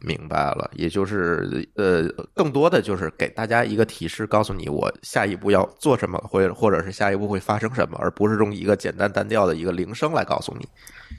[0.00, 10.66] 明白了，也就是呃，更多的就是给大家一个提示，告诉你我下一步要做什么，或者或者是下一步会发生什么，而不是用一个简单单调的一个铃声来告诉你。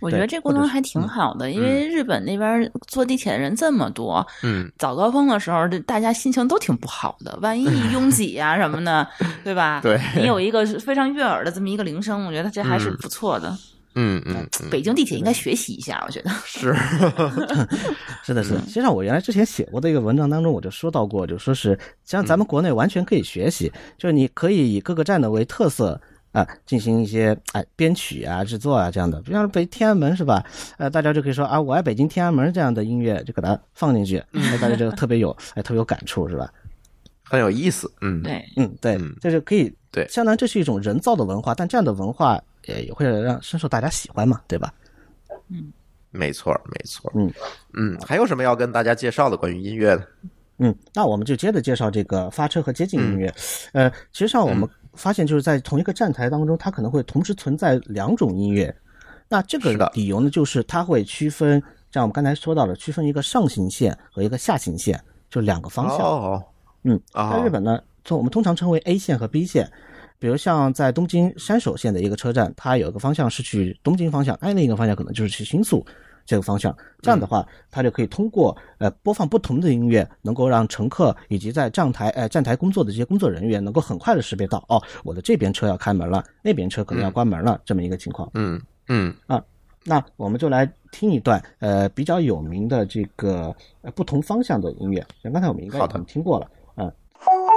[0.01, 9.07] 我觉得这功能还挺好的，因为日本那边坐地铁的人这么多，嗯，早高峰的时候，大家心情都挺不好的，万一拥挤呀、什么的，
[9.45, 9.79] 对吧？
[9.81, 13.49] 对你有一个非常悦耳的这么一个铃声，我觉得这还是不错的。
[13.49, 13.57] 嗯
[13.95, 16.29] 嗯嗯，北京地铁应该学习一下，我觉得。
[16.45, 16.73] 是，
[18.23, 18.59] 是的，是的。
[18.61, 25.99] 实际上，我原来之前写过的一个文章当中，我就说到过，就说是像咱们国内完全可以学习，就是你可以以各个站的为特色。
[26.33, 30.43] 啊，进行一些哎编曲啊、制作啊这样的，比方说北天安门是吧？
[30.79, 36.51] 呃，大家就可以说啊，我爱北京天安门这样的音乐，就给它放进去，哎，大家就特别有哎特别有感触是吧？
[37.23, 37.93] 很有意思。
[38.01, 44.73] 嗯，对，嗯，对就可以对相当于这是一种人造的文化，但这样的文化也也会让深受大家喜欢嘛，对吧？
[45.49, 45.71] 嗯
[46.15, 47.11] 没错没错。
[47.15, 47.33] 嗯
[47.73, 50.07] 嗯，还有什么要跟大家介绍的关于音乐的？
[50.59, 53.33] 嗯，那我们就接着介绍这个发车和接近音乐。
[53.71, 58.73] 呃，其实上我们发现就是在同一个站台当中，它可能会同时存在两种音乐。
[59.27, 61.61] 那这个理由呢，就是它会区分，
[61.91, 65.97] 像我们刚才说到的，区分一个上行线和一个下行线，就两个方向。
[65.97, 66.43] 哦，
[66.83, 69.67] 嗯，啊在日本呢，从我们通常称为 A 线和 B 线。
[70.23, 75.85] 比如像在东京山手线的一个车站，它有一个方向是去东京方向，哎，另一个方向可能就是去新宿
[76.25, 76.73] 这个方向。
[77.01, 88.31] 这样的话，它就可以通过呃播放不同的音乐，能够让乘客以及在站台呃站台工作的这些工作人员能够很快的识别到，哦，我的这边车要开门了，那边车可能要关门了，这么一个情况。
[88.35, 89.43] 嗯嗯啊
[89.83, 96.85] 那我们就来听一段呃比较有名的这个呃不同方向的音乐，像刚才我们应该已经听过了，嗯。
[96.87, 96.93] 嗯，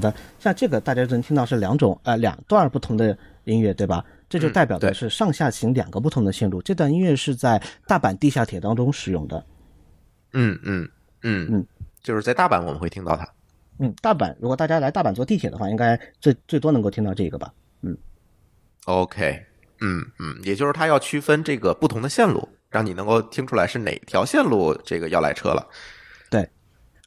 [0.00, 4.04] 的，像这个大家能听到是两种呃两段不同的音乐，对吧？
[4.28, 6.62] 这就代表的是上下行两个不同的线路。
[6.62, 9.44] 这段音乐是在大阪地下铁当中使用的。
[10.32, 10.88] 嗯嗯
[11.22, 11.66] 嗯嗯，
[12.00, 13.28] 就是在大阪我们会听到它。
[13.78, 17.52] 嗯，大阪如果大家来大阪坐地铁的话，应该最最多能够听到这个吧？
[17.82, 17.96] 嗯
[18.84, 19.44] ，OK，
[19.80, 25.66] 嗯嗯，也就是它要区分这个不同的线路，让你能够听出来是哪条线路这个要来车了。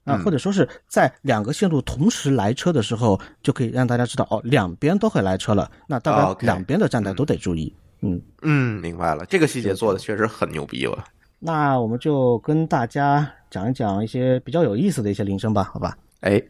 [0.05, 5.71] 对，啊，或者说是在两个线路同时来车的时候，就可以让大家知道哦，两边都会来车了。
[5.87, 7.75] 那当然，两边的站台都得注意。
[8.01, 11.05] 嗯嗯，明白了，这个细节做的确实很牛逼了。
[11.39, 15.97] 那我们就跟大家讲一讲一些比较有意思的一些铃声吧，好吧？
[16.21, 16.43] 哎，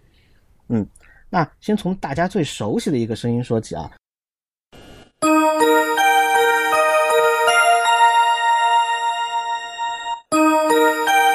[0.69, 0.87] 嗯，
[1.31, 3.91] 那先从大家最熟悉的一个声音说起啊。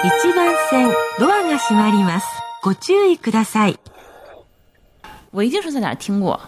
[0.03, 2.25] 一番线ドアが 閉まります。
[2.61, 3.77] ご注意ください。
[5.31, 6.39] 我一定是在哪听过。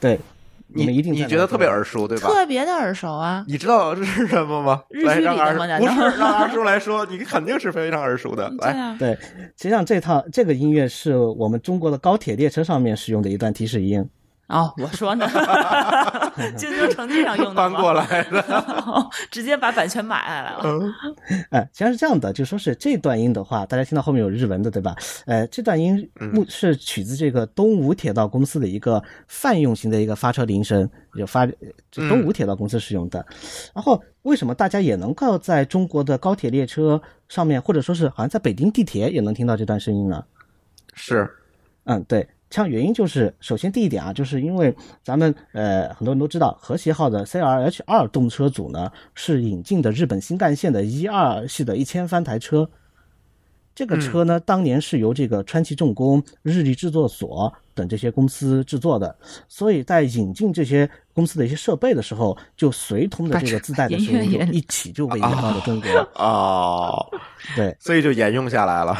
[0.00, 0.20] 对。
[0.68, 2.28] 你们一定你觉得特别耳熟，对吧？
[2.28, 3.42] 特别的耳熟啊！
[3.48, 4.82] 你知道这是什么吗？
[4.90, 5.78] 日剧里的吗？
[5.78, 8.52] 不是，让二叔来说，你肯定是非常耳熟的。
[8.58, 9.14] 来，对，
[9.56, 14.06] 实际上这套这个音乐是我们中国的高铁列车上面使用的一段提示音。
[14.51, 15.25] 哦，我说呢，
[16.57, 18.43] 京津成绩上用的搬过来的，
[19.31, 20.93] 直接把版权买下来了。
[21.51, 24.93] 哎，实际上是这样的，就说是这段音的话，大家听到后面有日文的，对吧？
[25.25, 31.47] 呃，这段音目是取自这个东武铁道公司的一个泛用型的一个发车铃声，就发
[31.91, 33.25] 东武铁道公司使用的。
[33.73, 40.23] 然后，为什么大家也能够在中国的高铁列车上面，或者说是好像在北京地铁也能听到这段声音呢？
[40.93, 41.29] 是，
[41.85, 42.27] 嗯，对。
[42.51, 52.69] 像原因就是，首先第一点啊，就是因为咱们呃很多人都知道，和谐号的 CRH 二动车组呢是引进的日本新干线的一二系的一千番台车。
[53.73, 59.15] 这个车呢，当年是由这个川崎重工、日立制作所等这些公司制作的，
[59.47, 65.89] 所以在引进这些公司的一些设备的时候，就随同的这个自带的声音 一起就被引到了中国。
[66.21, 67.07] 哦，
[67.55, 68.97] 对，所以就沿用下来了。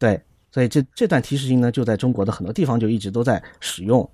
[0.00, 0.20] 对。
[0.58, 4.10] 所以这这段提示音呢，就在中国的很多地方就一直都在使用。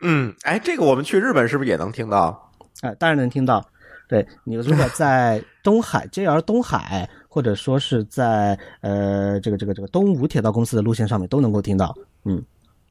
[0.00, 2.50] 嗯，哎，这个我们去日本是不是也能听到？
[2.80, 3.64] 哎，当然能听到。
[4.08, 11.94] 对你如果在东海 JR 东海，或者说是在呃这个这个这个东武铁道公司的路线上面，都能够听到。
[12.24, 12.44] 嗯，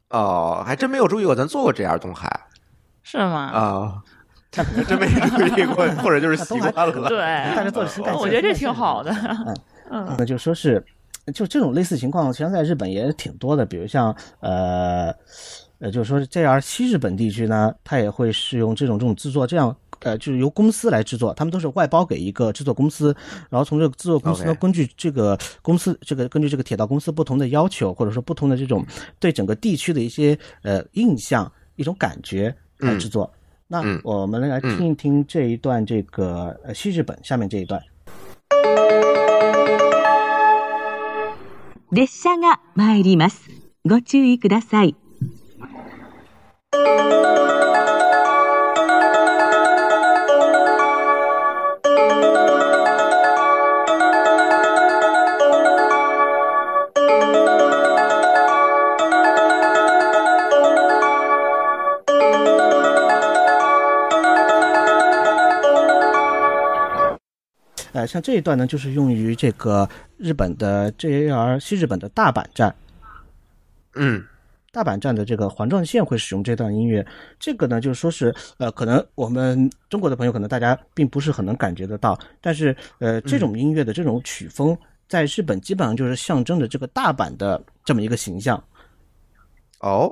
[0.08, 2.48] 哦，还真没有注意过，咱坐过 JR 东海，
[3.04, 3.52] 是吗？
[3.52, 4.02] 啊，
[4.50, 4.66] 真
[4.98, 7.10] 没注意过，或者就是 习惯了。
[7.10, 7.18] 对，
[7.54, 9.12] 大家坐新干线，我觉得这挺好的。
[9.12, 9.58] 嗯
[9.92, 10.82] 嗯，那就说是。
[11.32, 13.66] 就这种类似情况，实际上在日本也挺多的。
[13.66, 15.14] 比如像呃
[15.80, 23.16] 呃，就是说 JR 西日本地区呢，它也会适用这种这种制作，这样呃，就是由公司来制作，他们都是外包给一个制作公司，
[23.50, 28.86] 然后从这个制作公司呢，根据这个公司这个根据这个铁道公司不同的要求，或者说不同的这种
[29.20, 33.32] 对整个地区的一些呃印象、一种感觉来制作。
[33.68, 37.82] 那我们来听一听这一段这个呃西日本下面这一段。
[41.94, 43.52] 列車が参ります。
[43.86, 44.96] ご注意ください。
[68.06, 69.88] 像这一段呢，就是用于这个
[70.24, 72.74] 日本的 JR 西日本的大阪站，
[73.96, 74.24] 嗯，
[74.72, 77.06] 大阪站的这个环状线会使用这段音乐。
[77.38, 84.78] 这个呢，就是说是呃，可能我们中国的朋友可能大家并不是很能感觉得到，但是呃，这种音乐的这种曲风
[85.10, 88.64] 在日本基本上就是象征着这个大阪的这么一个形象。
[89.82, 90.10] 哦，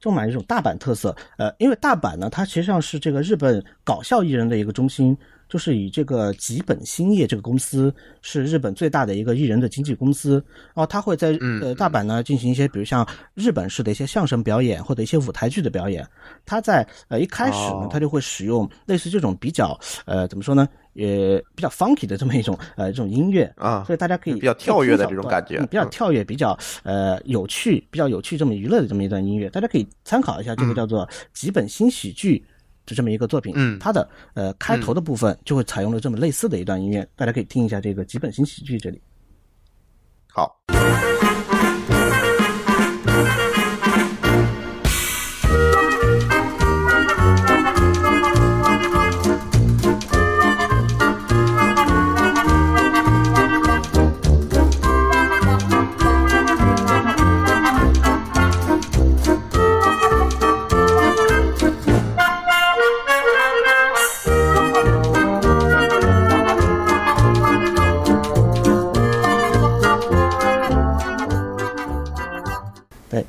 [0.00, 1.14] 充满一种大阪特色。
[1.36, 5.14] 呃，因为大阪呢，它实际上是这个日本搞笑艺人的一个中心。
[5.54, 10.44] 就是以这个吉本兴业这个公司是日本最大的一个艺人的经纪公司，
[10.74, 16.04] 然后他会在呃大阪呢进行一些，比如像日本式的一些相声表演或者一些舞台剧的表演。
[16.44, 32.44] 他在呃一开始呢，他就会使用类似这种比较呃怎么说呢，呃比较 funky 的这么一种呃这种音乐啊，所以大家可以比较跳跃的这种感觉，比较跳跃，比较呃有趣，比较有趣这么娱乐的这么一段音乐，大家可以参考一下这个叫做吉本新喜剧。
[32.86, 39.00] 就这么一个作品，嗯，它的呃开头的部分就会采用了这么类似的一段音乐，大家可以听一下这个几本新喜剧这里。
[40.28, 40.73] 好。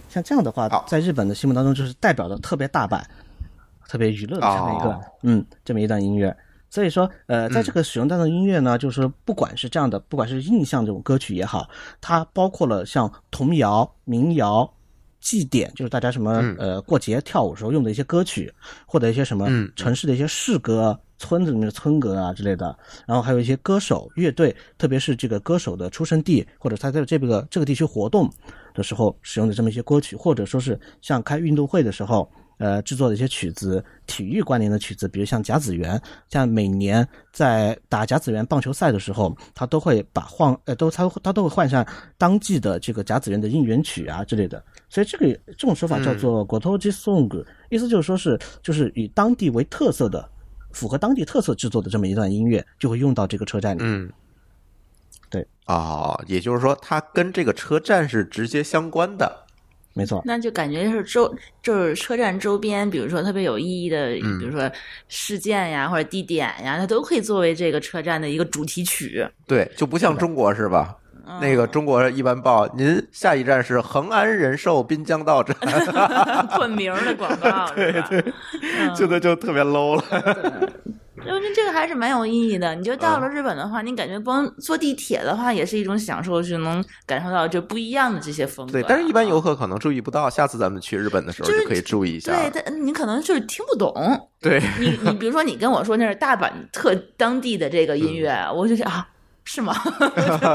[0.07, 3.05] 像这样的话，在日本的心目当中就是代表的特别大版、
[3.89, 6.35] 特别娱乐的这么一个、哦嗯这么一段音乐。
[6.69, 11.69] 所以说，呃，在这个使用这样的音乐呢，就是不管是这样的，不管是印象这种歌曲也好，
[12.01, 14.69] 它包括了像童谣、民谣、
[15.21, 16.55] 祭典，就是大家什么、嗯。
[16.59, 18.53] 呃过节跳舞时候用的一些歌曲，
[18.85, 19.71] 或者一些什么嗯。
[19.75, 28.29] 城市的一些市歌、村子里面的村歌啊之类的，然后还有一些歌手、乐队，特别是这个歌手的出生地或者他在这个这个地区活动
[28.73, 32.29] 的时候使用的这么一些歌曲，或者说是像开运动会的时候。
[32.57, 41.85] 呃，制作的一些曲子，体育关联的曲子，比如像甲子园，像每年在打甲子园棒球赛的时候，他都会把换呃都他他都会换上
[42.17, 50.25] 当季的这个甲子园的应援曲啊之类的，所以这个这种说法叫做 “gotoji song”，、意思就是说是就是以当地为特色的，
[50.75, 53.81] 符合当地特色制作的这么一段音乐，就会用到这个车站里。
[53.81, 54.11] 嗯，
[55.29, 59.45] 对啊、也就是说，它跟这个车站是直接相关的。
[59.93, 64.69] 没错，那就感觉是周就是车站周边，比如说特别有意义的，嗯比如说
[65.07, 69.25] 事件呀或者地点呀，它都可以作为这个车站的一个主题曲。
[69.47, 70.97] 对，就不像中国是吧？
[71.41, 75.55] 那个中国一般报，您下一站是恒安人寿滨江道站，
[76.55, 78.23] 冠名儿的广告， 对对，
[78.95, 80.03] 这个就特别 low 了。
[81.27, 82.75] 我觉得这个还是蛮有意义的。
[82.75, 88.73] 你就到了日本的话，你感觉光坐地铁的话，也是一种享受，是能感受到这不一样的这些风格。
[88.73, 92.31] 对，但是一般游客可能注意不到，下次咱们去日本的时候就可以注意一下。
[92.31, 93.91] 对，但你可能就是听不懂。
[94.39, 99.07] 对你你比如说，你跟我说那是大阪特当地的这个音乐，我就想啊。
[99.45, 99.73] 是吗？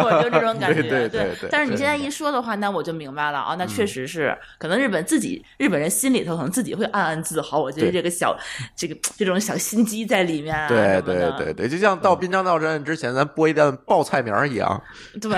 [0.05, 8.37] 我就这种感觉， 对对对对但是你现在一说的话，那我就明白了啊，那确实是，可能日本自己日本人心里头可能自己会暗暗自豪，我觉得对这个小
[8.77, 14.83] 这个这种小心机在里面啊，对什么对的对对，就像到滨江道站之前，咱播一段报菜名儿一样。
[15.21, 15.31] 对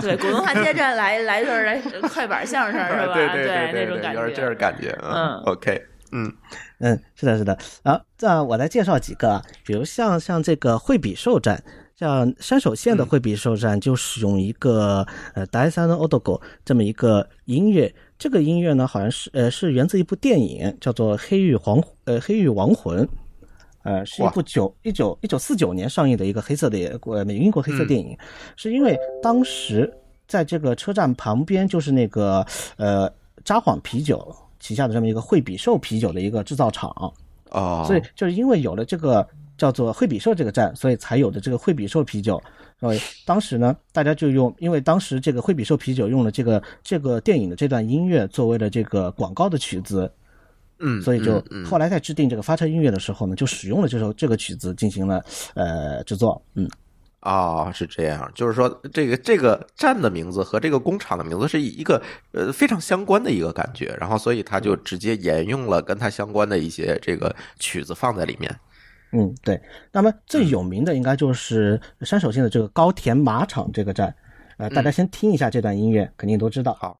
[0.00, 1.76] 对，果冻汉街站来来一段来
[2.08, 3.12] 快板相声是吧？
[3.14, 4.96] 对对那对种感觉，有点这种感觉。
[5.02, 5.82] 嗯，OK，
[6.12, 6.32] 嗯
[6.80, 7.58] 嗯，是的，是的。
[7.82, 11.62] 然后这样我来介绍几个啊，比如像像这个惠比寿站，
[11.96, 17.94] 像山手线的惠比寿站就使用一个、呃 d a i s a n o Odogo 这么一个音乐。
[18.18, 23.04] 这个音乐呢，好像是呃是源自一部电影，叫做《黑狱黄呃黑狱亡魂》。
[23.82, 28.16] 呃，是一部九一九一九四九年上映的一个黑色的呃美英国黑色电影，
[28.56, 29.92] 是因为当时
[30.26, 32.44] 在这个车站旁边就是那个
[32.76, 33.12] 呃
[33.44, 37.12] 札幌啤酒旗下的这么一个惠比寿啤酒的一个制造厂，
[37.50, 42.42] 哦，所以就是因为有了这个叫做惠比寿这个站，所以才有的这个惠比寿啤酒。
[42.80, 50.10] 所以当时呢，大家就用，因为当时这个惠比寿啤酒用了这个这个电影的这段音乐作为了这个广告的曲子，
[50.80, 55.24] 嗯，所以就后来在制定这个发车音乐的时候呢，就使用了这首这个曲子进行了
[55.54, 56.42] 呃制作。
[56.54, 56.68] 嗯，
[57.20, 62.02] 哦，是这样，就是说这个这个站的名字和这个工厂的名字是一个
[62.32, 68.54] 呃非常相关的一个感觉，然后所以他就直接沿用了跟它相关的一些这个曲子放在里面。
[69.14, 69.60] 嗯，对。
[69.92, 74.14] 那么最有名的应该就是山手线的这个高田马场这个站，
[74.56, 76.74] 呃，大家先听一下这段音乐，肯定都知道。
[76.74, 76.96] 好。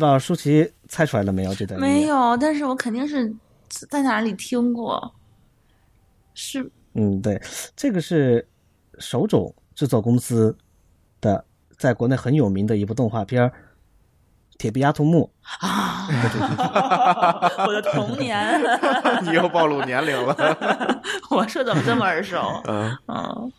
[0.00, 1.54] 知道舒淇猜出来了没有？
[1.54, 2.06] 这段没。
[2.06, 3.30] 有，但是我肯定是
[3.90, 5.14] 在哪里听过，
[6.32, 7.40] 是嗯，对，
[7.76, 8.48] 这个是
[8.98, 10.56] 手冢制作公司
[11.20, 11.44] 的，
[11.76, 13.48] 在国内很有名的一部动画片儿
[14.56, 15.30] 《铁臂阿童木
[15.60, 16.08] 啊，
[17.66, 18.58] 我的童年，
[19.22, 20.34] 你又暴露年龄了。
[21.30, 22.60] 我说怎么这么耳熟？
[22.66, 23.52] 嗯嗯，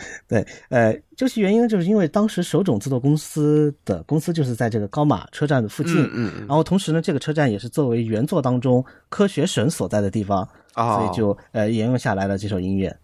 [0.28, 10.42] 对，呃，究其原因呢，就是因为当时手冢制作公司的公司就是在这个高马车站的附近，嗯嗯嗯然后同时呢，这个车站也是作为原作当中科学省所在的地方，
[10.74, 12.94] 哦所以就呃沿用下来了这首音乐。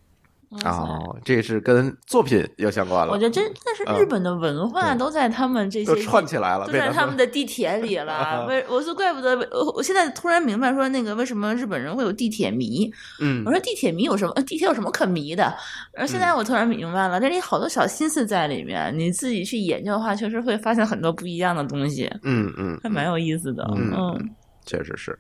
[0.65, 3.13] 哦，这是跟作品有相关了。
[3.13, 8.47] 我觉得真的是日本的文化都在他们这些都串起来了都在他们的地铁里了。
[8.49, 12.91] 为我说，怪不得我我现在突然明白说那个为什么日本人会有地铁迷。
[13.21, 14.33] 嗯我说地铁迷有什么？
[14.37, 15.43] 呃地铁有什么可迷的？
[15.93, 18.97] 然后现在我突然明白了，这里好多小心思在里面。
[18.99, 23.65] 你自己去研究的话，确实会发现很多不一样的东西，嗯嗯，还蛮有意思的。
[23.77, 24.31] 嗯嗯
[24.65, 25.19] 确实是。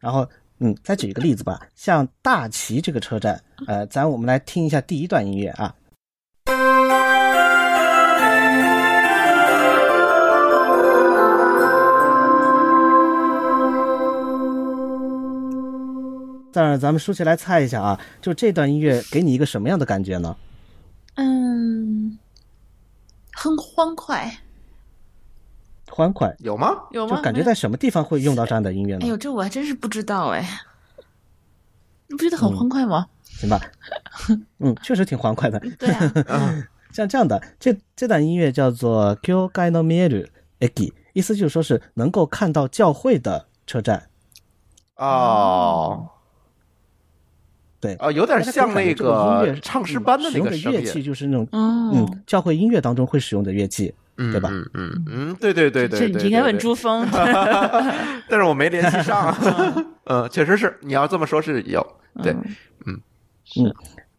[0.00, 5.74] 然后，嗯，再举一个例子吧，像大崎这个车站，呃，咱我们来听一下第一段音乐啊。
[16.52, 20.34] 但是，咱们竖起来猜一下啊，就这段音乐给你一个什么样的感觉呢？
[21.16, 22.18] 嗯，
[23.32, 24.38] 很欢快，
[25.90, 26.70] 欢快，有吗？
[26.90, 27.16] 有吗？
[27.16, 29.00] 就感觉在什么地方会用到这样的音乐呢？
[29.04, 30.46] 哎呦，这我还真是不知道哎。
[32.08, 33.06] 你不觉得很欢快吗？
[33.24, 33.60] 行吧，
[34.60, 35.58] 嗯，确实挺欢快的。
[35.78, 40.26] 对啊， 像这样的，这这段音乐叫做 “Kyo Gai no Mieru
[40.60, 44.08] Eki”，意思就是说是能够看到教会的车站。
[44.96, 46.08] 哦
[47.78, 54.48] 对，哦，有点像那个音乐唱诗班的那个乐器，就是那种嗯嗯，教会音乐当中会使用的乐器，嗯对吧？
[54.52, 56.54] 嗯嗯嗯，对对对对，这对你应该问。
[56.54, 57.06] 对朱峰。
[58.28, 59.34] 但是我没联系上。
[60.04, 61.84] 嗯，确实是，你要这么说是有。
[62.22, 62.32] 对，
[62.86, 63.00] 嗯
[63.58, 63.74] 嗯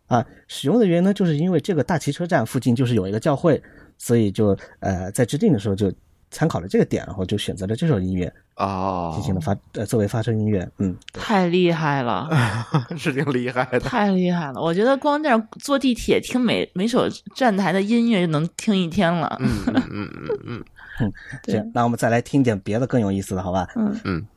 [0.08, 3.62] 啊，使用的原因呢，就是因为这个大崎车站附近就是有一个教会，
[3.98, 5.92] 所以就呃在制定的时候就
[6.30, 10.68] 参考了这个点，然后就选择了这首音乐哦进，行了发呃作为发声音乐。
[10.78, 12.30] 嗯，太厉害了，
[12.98, 13.80] 是挺厉害的。
[13.80, 14.62] 太厉害了！
[14.62, 19.38] 我觉得光这样坐地铁听每每首站台的音乐就能听一天了。
[19.40, 20.64] 嗯嗯嗯嗯
[21.00, 21.14] 嗯
[21.48, 23.68] 行，那我们再来听点别的更有意思的，好吧？
[23.76, 24.28] 嗯嗯，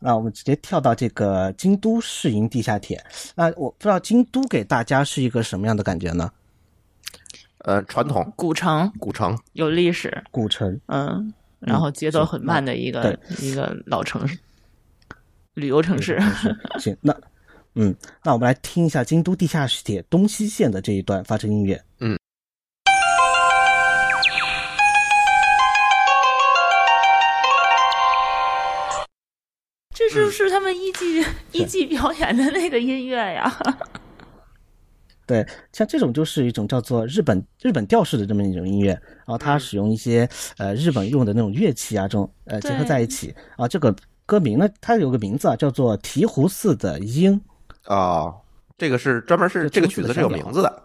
[0.00, 3.04] 那我们直接跳到这个京都市营地下铁。
[3.34, 6.30] 那我不知道京都给大家是一个什么样的感觉呢？
[7.64, 8.32] 呃，传统。
[8.36, 8.90] 古城。
[8.98, 13.18] 古城，有历史，古城，嗯，然后节奏很慢的一个、对。
[13.40, 14.38] 一个老城市，
[15.54, 16.20] 旅游城市。
[16.78, 17.14] 行，那
[17.74, 17.94] 嗯，
[18.24, 21.82] 那我们来听一下京都地下铁东西线的这一段发声音乐。
[22.00, 22.16] 嗯。
[29.94, 33.52] 这是不是他们一季、一季表演的那个音乐呀？
[35.28, 40.26] 对，像这种就是一种叫做日本日本调式的这么一种音乐，然后它使用一些
[40.56, 43.68] 呃日本用的那种乐器啊，这种呃结合在一起啊。
[43.68, 43.94] 这个
[44.24, 47.38] 歌名呢，它有个名字啊，叫做《醍醐寺的鹰》。
[47.94, 48.34] 哦，
[48.78, 50.82] 这个是专门是这这个曲子是有名字的。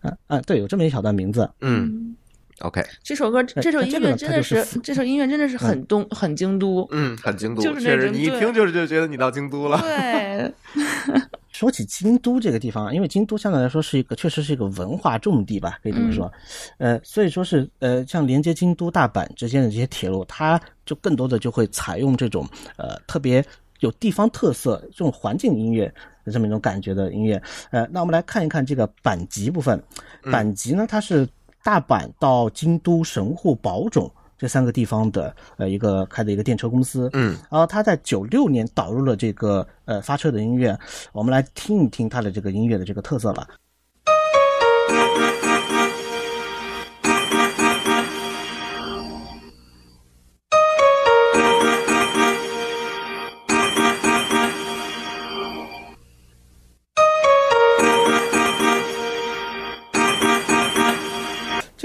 [0.00, 1.50] 啊啊，对，有这么一小段名字。
[1.60, 2.16] 嗯
[2.60, 6.86] ，OK，这首歌，这首音乐真的是这首音乐真的是很东、很京都。
[6.90, 9.78] 嗯，很京都，就是确实你一听就是就觉得你到京都了。
[9.84, 10.54] 对，
[11.60, 16.32] 说起京都这个地方啊，因为京都相对来说是一个，确实是一个文化重地吧，可以这么说。
[16.78, 23.44] 呃，所以说是呃，像连接京都、大阪之间的这些铁路，它就更多的就会采用这种呃特别
[23.80, 25.84] 有地方特色、这种环境音乐
[26.24, 27.42] 的这么一种感觉的音乐。
[27.70, 29.78] 呃，那我们来看一看这个阪急部分。
[30.22, 31.28] 阪急呢，它是
[31.62, 34.10] 大阪到京都、神户、宝冢。
[34.40, 40.74] 这三个地方的呃一个开的一个电车公司，嗯，然后他在九六年导入了这个呃发车的音乐，
[41.12, 43.46] 我们来听一听他的这个音乐的这个特色吧。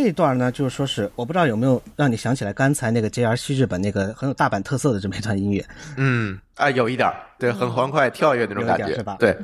[0.06, 5.66] 这一段呢，就是说是我不知道有没有让你想起来刚才那个 JR 西日本那个很有大阪特色的这么一段音乐。
[5.98, 9.18] 嗯，啊，有一点，对，很欢快、跳跃那种感觉，点是吧？
[9.20, 9.36] 对，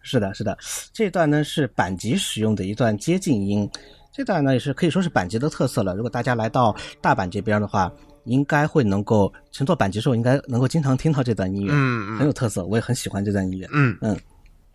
[0.00, 0.56] 是的，是的，
[0.90, 3.70] 这段呢是阪急使用的一段接近音，
[4.10, 5.94] 这段呢也是可以说是阪急的特色了。
[5.94, 7.92] 如果大家来到大阪这边的话，
[8.24, 12.16] 应该会能够乘坐阪急时候应该能够经常听到这段音乐，嗯嗯。
[12.16, 13.68] 很有特色，我也很喜欢这段音乐。
[13.70, 13.94] 嗯。
[14.00, 14.18] 嗯，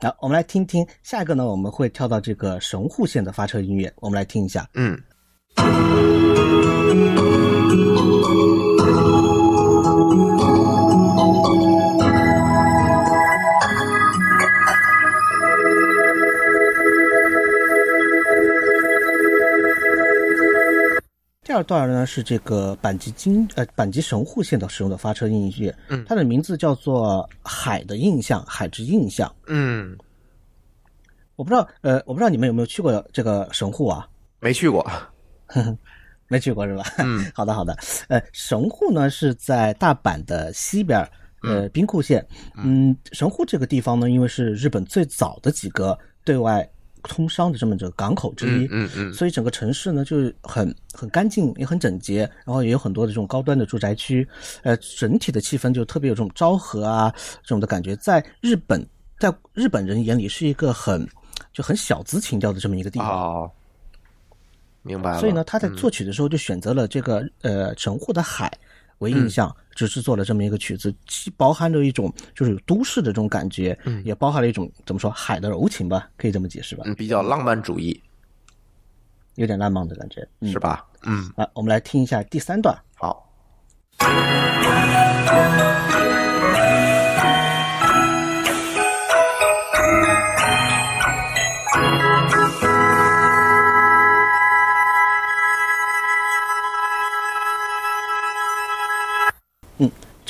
[0.03, 4.67] 好，我们来听听下一个呢，我们会跳到这个神户县的发车音乐，我们来听一下。
[4.73, 5.01] 嗯。
[21.43, 29.33] 第二段呢是这个阪急京呃阪急神户线的使用的发车音乐，嗯它的名字叫做《海的印象》，海之印象。
[29.47, 29.97] 嗯
[31.35, 34.07] 我不知道，呃，我不知道你们有没有去过这个神户啊？
[34.39, 34.85] 没去过，
[36.29, 36.83] 没去过是吧？
[36.99, 37.75] 嗯， 好的好的。
[38.07, 41.05] 呃，神户呢是在大阪的西边，
[41.41, 42.25] 呃，兵库县。
[42.55, 46.67] 嗯，神户这个地方呢，因为是日本最早的几个对外
[47.03, 54.27] 通商的这么这个港口之一，嗯嗯所以整个城市呢就是很很干净，也很整洁，然后也有很多的这种高端的住宅区，
[54.63, 58.85] 呃，整体的气氛就特别有这种昭和啊这种的感觉，在日本，
[59.19, 61.07] 在日本人眼里是一个很
[61.51, 63.09] 就很小资情调的这么一个地方。
[63.09, 63.51] 哦，
[64.81, 65.19] 明白了。
[65.19, 68.51] 所以呢，他在嗯作曲的时候就选择了这个呃神户的海
[68.99, 77.99] 为印象，嗯就制作了这么一个曲子，既包含着一种就是有都市的这种感觉，嗯也包含了一种怎么说海的柔情吧，可以这么解释吧，嗯比较浪漫主义
[79.35, 80.59] 有点浪漫的感觉，嗯是？
[80.59, 80.85] 吧？
[81.05, 82.77] 嗯，来，我们来听一下第三段。
[82.95, 83.27] 好。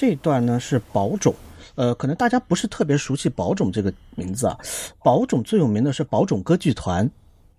[0.03, 1.33] 这段呢是宝冢，
[1.75, 4.57] 呃，可能大家不是特别熟悉宝冢这个名字啊。
[5.01, 7.09] 宝冢最有名的是宝冢歌剧团，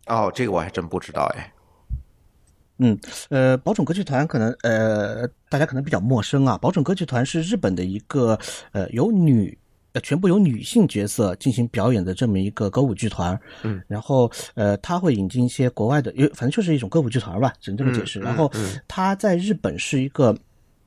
[0.09, 1.51] 哦，这个我还真不知道哎。
[2.77, 2.99] 嗯，
[3.31, 6.59] 呃，宝冢歌剧团可能呃大家可能比较陌生啊。
[6.59, 8.39] 宝冢歌剧团是日本的一个
[8.73, 9.57] 呃由女
[9.95, 13.41] 呃全部由女性角色进行表演的这么一个歌舞剧团。
[13.63, 18.21] 嗯，然后呃他会引进一些国外的，因为反正就是一种歌舞剧团吧，只能这么解释。
[18.21, 20.37] 嗯然后嗯他在日本是一个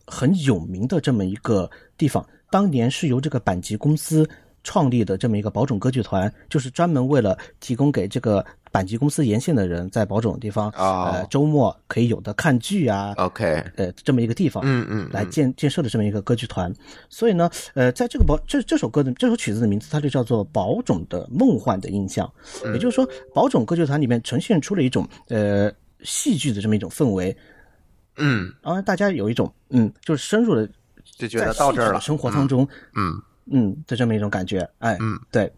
[0.08, 4.28] 很有名的这么一个地方，当年是由这个阪急公司。
[4.64, 16.74] 创立的这么一个宝冢歌剧团，就是专门为了提供给这个阪急公司沿线的人在宝冢地方，哦呃，周末可以有的看剧啊，OK，呃，这么一个地方，嗯嗯，来建建设的这么一个歌剧团。
[17.08, 22.28] 所以呢，呃，在这个宝这这首歌的这首曲子的名字，它就叫做《宝冢的梦幻的印象》，
[22.66, 25.72] 嗯也就是说，宝冢歌剧团里面呈现出了一种呃
[26.04, 27.34] 戏剧的这么一种氛围，
[28.18, 30.68] 嗯，然后大家有一种嗯，就是深入的
[31.04, 32.02] 就觉在得到这儿了。
[32.02, 35.52] 生活当中，嗯嗯的这么一种感觉，哎，嗯对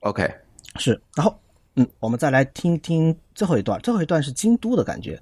[0.00, 0.28] ，，OK，
[0.76, 1.38] 是，然后
[1.76, 5.20] 嗯，我们再来听听最后一段，最后一段是京都的感觉。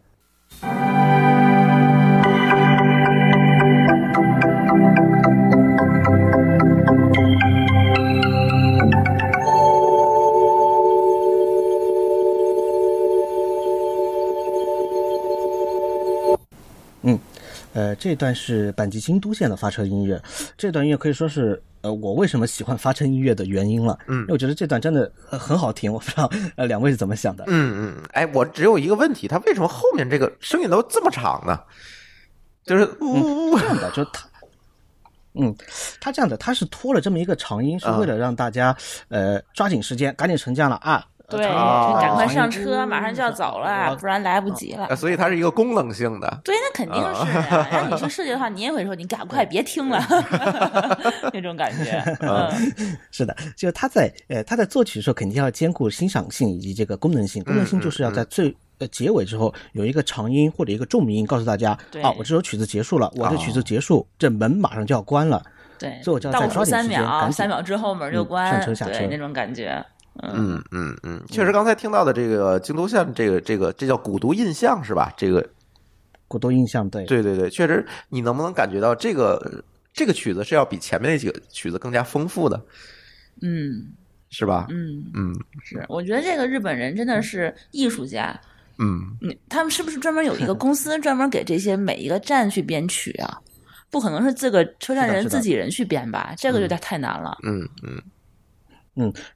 [17.74, 20.20] 呃，这段是阪急京都线的发车音乐，
[20.56, 23.98] 这段音乐可以说是呃我为什么喜欢发车音乐的原因了。
[24.06, 27.44] 嗯因为我觉得这段真的、呃、很好听，我不知道呃两位是怎么想的。
[27.48, 31.60] 嗯嗯，哎，我只有一个问题，他为什么后面这个声音都这么长呢？
[32.64, 34.26] 就是呜呜呜这样的，就是他，
[35.34, 35.54] 嗯，
[36.00, 38.74] 他这样的，他是拖了这么一个长音，是啊为了让大家
[39.08, 41.04] 呃抓紧时间，赶紧成家了啊。
[41.28, 44.96] 对，赶快上车，马上就要走了，不然来不及了呃。
[44.96, 46.40] 所以它是一个功能性的。
[46.44, 47.68] 对，那肯定是啊。
[47.72, 50.00] 让你去设计的话，你也会说你赶快别听了，
[51.32, 52.02] 那种感觉。
[52.20, 52.50] 嗯，
[53.10, 58.54] 是的，就是他在呃他在作曲的时候肯定要兼顾欣赏性以及这个功能性，功能性就是要在最。
[58.78, 61.70] 呃，结尾之后有一个长音或者一个重音，告诉大家
[62.02, 65.40] 啊，我这首曲子结束了，我这曲子结束，这门马上就要关了。
[65.78, 69.84] 对所以我就要再倒数三抓紧时间赶秒，紧三秒之后门就嗯关，上车下车对那种感觉。
[70.22, 75.12] 嗯嗯嗯，确实，刚才听到的这个京都线，这个这个这叫古都印象是吧？
[75.16, 75.46] 这个
[76.28, 82.64] 古都印象对，对对对，确实，你能不能感觉到这个这个曲子是要比前面那几个曲子更加丰富的，
[83.42, 83.92] 嗯
[84.30, 84.66] 是吧？
[84.70, 88.38] 嗯，嗯是，我觉得这个日本人真的是艺术家。
[88.78, 93.40] 嗯，你他们是不是专门有一个公司 专门给这些每一个站去编曲啊？
[93.90, 96.34] 不可能是这个车站人自己人去编吧？
[96.36, 97.38] 这个有点太难了。
[97.44, 98.02] 嗯嗯嗯，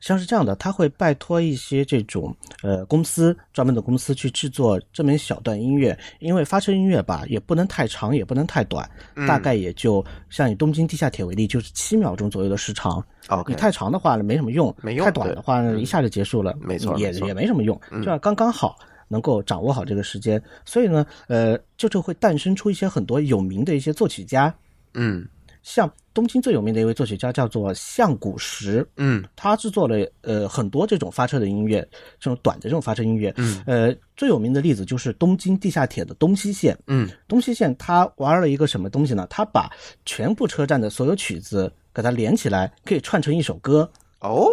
[0.01, 13.05] 像是这样的，他会拜托一些这种呃公司专门的公司去制作这么一小段音乐，因为发车音乐吧也不能太长，也不能太短，嗯大概也就像以东京地下铁为例，就是七秒钟左右的时长。
[13.47, 18.79] 你太长的话呢没什么用，没用太短的话呢一下就结束了，没错也也没什么用，嗯就要刚刚好。
[19.11, 24.55] 能够掌握好这个时间，所以呢，呃，这就会诞生出一些很多有名的一些作曲家，
[24.93, 25.27] 嗯
[25.69, 31.87] 像东京最有名的一位作曲家叫做相谷石，嗯他制作了呃很多这种发车的音乐，
[32.19, 33.31] 这种短的这种发车音乐。
[33.37, 36.75] 嗯呃，最有名的例子就是东京地下铁的东西线。
[36.87, 39.27] 嗯东西线他玩了一个什么东西呢？
[39.29, 39.71] 他把
[40.07, 43.89] 全部车站的所有曲子给它连起来，可以串成一首歌。
[44.21, 44.49] 哦，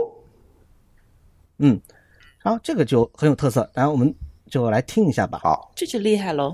[1.60, 1.80] 嗯，
[2.44, 3.72] 然后这个就很有特色。
[3.74, 4.14] 然后我们
[4.52, 5.40] 就来听一下吧。
[5.42, 6.54] 好，这就厉害喽。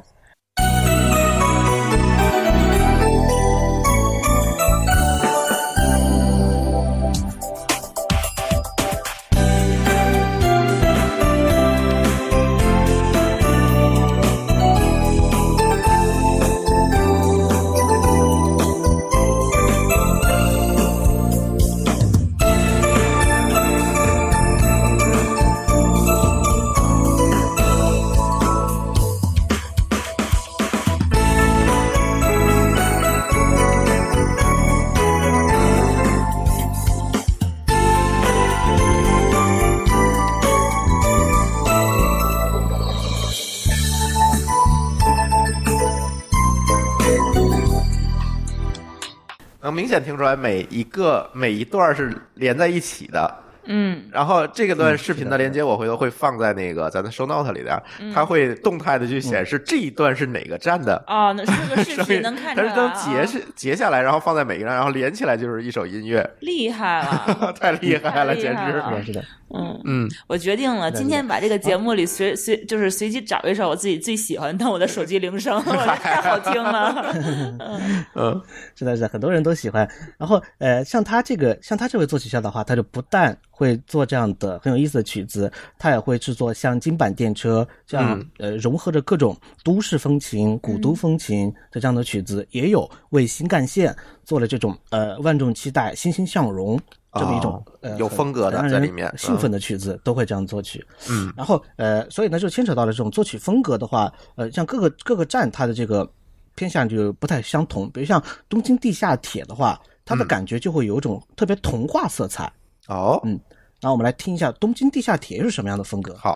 [49.72, 53.38] 能明显听出来每一个每一段是连在一起的。
[53.66, 61.02] 嗯，然后这个段嗯视频的的链接我回头会放在那个咱的 show note 里边，嗯它会动态的去显示这一段是哪个站的。
[61.06, 68.66] 哦，那是个 视频能看它是能出来啊，截是截下来，然后放在每个站，然后连起来就是一首音乐，厉害了， 太厉害了，简直。
[68.66, 69.24] 是的，是的。
[69.54, 69.82] 嗯。
[69.84, 77.14] 嗯，我决定了，今天把这个节目里随随就是随机找一首我自己最喜欢当我的手机铃声，太好听了。
[78.16, 78.42] 嗯
[78.76, 79.90] 是的，是的，很多人都喜欢。
[80.18, 96.80] 然后，呃，像他这个，像他这位作曲家的话，他就不但会做这样的很有意思的曲子，他也会制作像金版电车这样、嗯呃融合着各种都市风情、古都风情的这样的曲子，也有为新干线做了这种呃万众期待、欣欣向荣。
[97.14, 100.86] 这么一种、哦呃有风格的在里面兴奋的曲子都会这样作曲。
[101.10, 106.10] 嗯，然后呃，所以呢，就牵扯到了这种作曲风格的话，呃，像各个各个站它的这个
[106.56, 107.90] 偏向就不太相同。
[107.92, 112.52] 比如像东京地下铁的话，它的嗯感觉就会有一种特别童话色彩。
[112.88, 113.40] 哦，嗯
[113.80, 116.16] 然后我们来听一下东京地下铁是什么样的风格。
[116.16, 116.36] 好。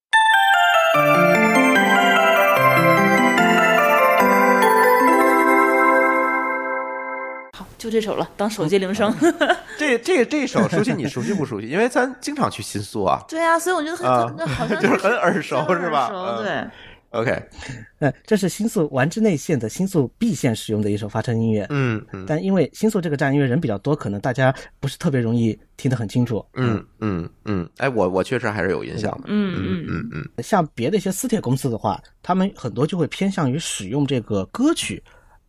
[7.86, 9.14] 就这首了，当手机铃声。
[9.78, 11.68] 这这这首熟悉你熟悉不熟悉？
[11.70, 13.24] 因为咱经常去新宿啊。
[13.30, 17.44] 对啊，所以我觉得很啊很好像 就是很耳熟很是吧耳熟嗯对，OK，
[18.00, 21.68] 呃，这是新宿丸之内线的新宿 B 线使用的一首发车音乐。
[21.70, 26.44] 嗯嗯但因为新宿这个站因为人比较多，可能大家不是特别容易听得很清楚。
[26.56, 29.26] 嗯嗯嗯，哎，我我确实还是有印象的。
[29.28, 35.02] 嗯嗯嗯嗯像别的一些私铁公司的话，他们很多就会偏向于使用这个歌曲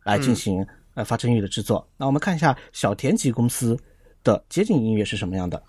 [0.03, 0.65] 来进行、
[0.97, 1.87] 呃发声音的制作。
[1.95, 3.77] 那我们看一下小田急公司
[4.23, 5.61] 的街景音乐是什么样的。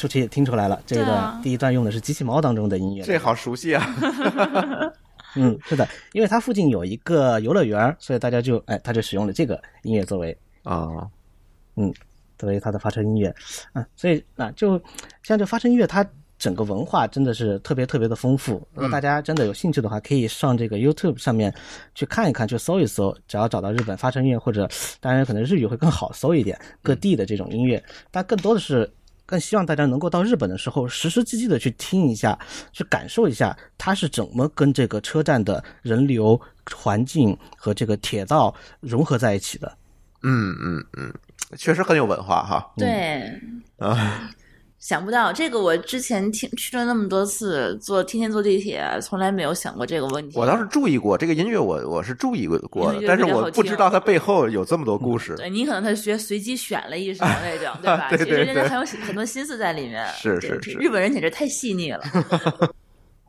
[0.00, 3.04] 舒淇也听出来了，这一段、啊第一段用的是机器猫当中的音乐。
[3.04, 3.86] 这好熟悉啊。
[5.36, 10.88] 嗯，是的，因为它附近有一个游乐园，所以大家就哎，他就使用了这个音乐作为啊，
[11.76, 11.92] 嗯
[12.38, 13.28] 作为它的发车音乐，
[13.74, 14.80] 啊，所以啊，就
[15.22, 16.04] 像这发车音乐，它
[16.38, 18.66] 整个文化真的是特别特别的丰富。
[18.72, 21.54] 如果大家真的有兴趣的话，可以上这个 YouTube 上面
[21.94, 24.68] 去看一看，去搜一搜，只要找到日本发车音乐，或者
[24.98, 28.90] 当然可能日语会更好搜一点，各地的这种音乐，但更多的是。
[29.30, 32.36] 更希望大家能够到日本的时候，实实际际的去听一下，
[32.72, 36.38] 去感受一下它是怎么跟这个车站的人流、
[36.74, 39.72] 环境和这个铁道融合在一起的。
[40.24, 41.14] 嗯嗯嗯，
[41.56, 42.72] 确实很有文化哈。
[42.76, 43.40] 对，
[43.78, 44.28] 啊，
[44.80, 50.38] 想不到这个，我之前听去了那么多次，坐天天坐地铁，从来没有想过这个问题。
[50.38, 55.36] 我倒是注意过这个音乐我，我是注意过过的，但是我不知道它背后有这么多故事。
[55.36, 58.08] 对你可能他学随机选了一首那种，对吧？
[58.08, 60.06] 对 对其实人家对很有很多心思在里面。
[60.14, 62.00] 是是是日本人简直太细腻了。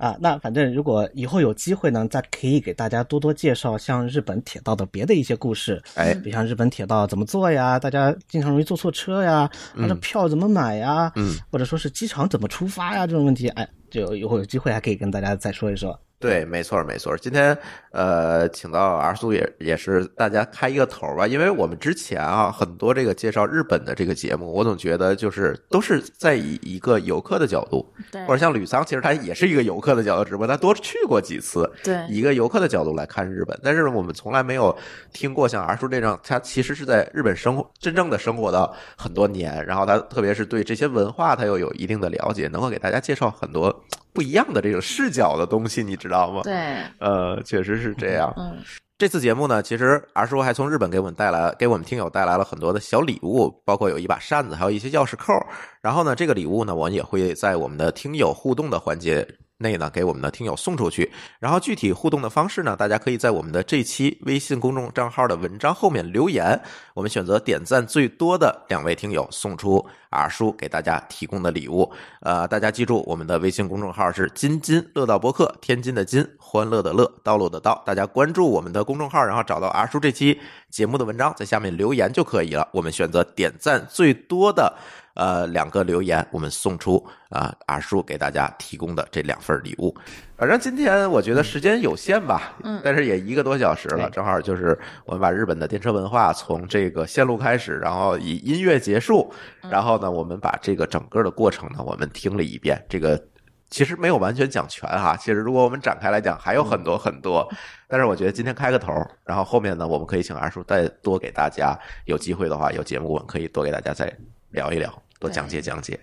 [0.02, 9.48] 啊，那反正如果以后有机会呢，再可以给大家多多介绍像日本铁道的别的一些故事，哎比如像日本铁道怎么做呀，大家经常容易坐错车呀，
[9.78, 15.96] 它的票怎么买呀，嗯，或者说是机场怎么出发呀这种问题，哎，就以后有机会还可以跟大家再说一说。
[16.22, 17.18] 对，没错没错。
[17.18, 17.58] 今天
[17.92, 33.60] 呃，请到阿苏也也是大家开一个头吧，因为我们之前啊很多这个介绍日本的这个节目，我总觉得就是都是在以一个游客的角度，对或者像吕桑，其实他也是一个游客的角度，只不过他多去过几次，对以一个游客的角度来看日本。
[33.64, 34.78] 但是我们从来没有
[35.12, 43.84] 听过像阿叔这样，他其实是在日本生活真正的生活到很多年，然后他特别是对这些文化他又有一定的了解，能够给大家介绍很多
[44.14, 46.42] 不一样的这种视角的东西，你知道吗？
[46.44, 46.54] 对，
[47.00, 48.34] 呃，确实是这样。
[48.38, 48.58] 嗯，
[48.98, 55.34] 这次节目呢，其实二叔还从日本给我们带来，给我们听友带来了很多的小礼物，包括有一把扇子，还有一些钥匙扣。
[55.82, 59.28] 然后呢，这个礼物呢，我们也会在我们的听友互动的环节
[59.62, 61.12] 内呢，给我们的听友送出去。
[61.40, 66.60] 然后具体互动的方式呢，大家可以在我们的这期微信公众账号的文章后面留言，
[66.94, 71.90] 我们选择点赞最多的两位听友送出阿叔给大家提供的礼物。
[72.22, 77.82] 呃，大家记住，我们的微信公众号是“津津乐道播客”，天津的津，欢乐的乐，道路的道。
[77.86, 80.40] 大家关注我们的公众号，然后找到阿叔这期
[80.70, 82.68] 节目的文章，在下面留言就可以了。
[82.72, 84.74] 我们选择点赞最多的
[85.16, 89.96] 呃两个留言，我们送出啊、阿叔给大家提供的这两份礼物。
[90.38, 99.32] 反正今天我觉得时间有限吧，嗯但是也一个多小时了，对正好就是我们把日本的电车文化从这个线路开始，然后以音乐结束，
[99.70, 103.22] 然后呢，我们把这个整个的过程呢，我们听了一遍，这个
[103.70, 105.16] 其实没有完全讲全哈。
[105.16, 107.48] 其实如果我们展开来讲，还有很多很多。
[107.88, 108.92] 但是我觉得今天开个头，
[109.24, 114.12] 然后后面呢，我们可以请二叔再多给大家有机会的话，有节目我们可以多给大家再
[114.52, 116.00] 聊一聊，多讲解讲解，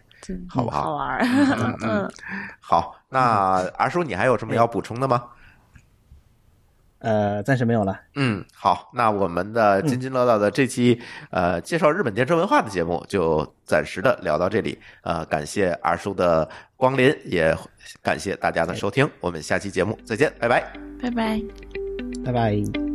[0.49, 0.83] 好不好？
[0.83, 1.21] 好玩儿。
[1.23, 2.11] 嗯嗯，
[2.61, 2.95] 好。
[3.09, 5.25] 那二叔，你还有什么要补充的吗？
[6.99, 7.99] 呃，暂时没有了。
[8.17, 11.01] 嗯，好，那我们的津津乐道的这期
[11.31, 14.79] 呃介绍日本电车文化的节目就暂时的聊到这里。
[15.03, 16.47] 呃，感谢二叔的
[16.77, 17.57] 光临，也
[18.03, 19.09] 感谢大家的收听。
[19.21, 20.61] 我们下期节目再见，拜拜，
[21.01, 21.41] 拜拜，
[22.25, 22.88] 拜拜。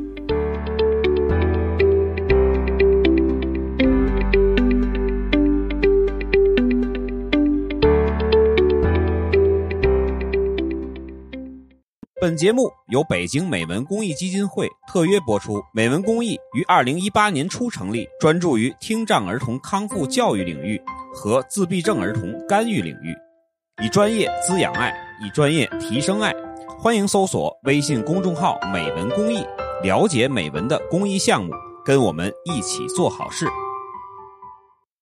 [12.23, 15.61] 本节目由北京美文公益基金会特约播出。
[15.73, 20.81] 美文公益于二零一八年初成立，专注于听障儿童康复教育领域
[21.13, 23.13] 和自闭症儿童干预领域，
[23.83, 26.33] 以专业滋养爱，以专业提升爱。
[26.79, 29.45] 欢迎搜索微信公众号“美文公益”，
[29.83, 31.51] 了解美文的公益项目，
[31.83, 33.45] 跟我们一起做好事。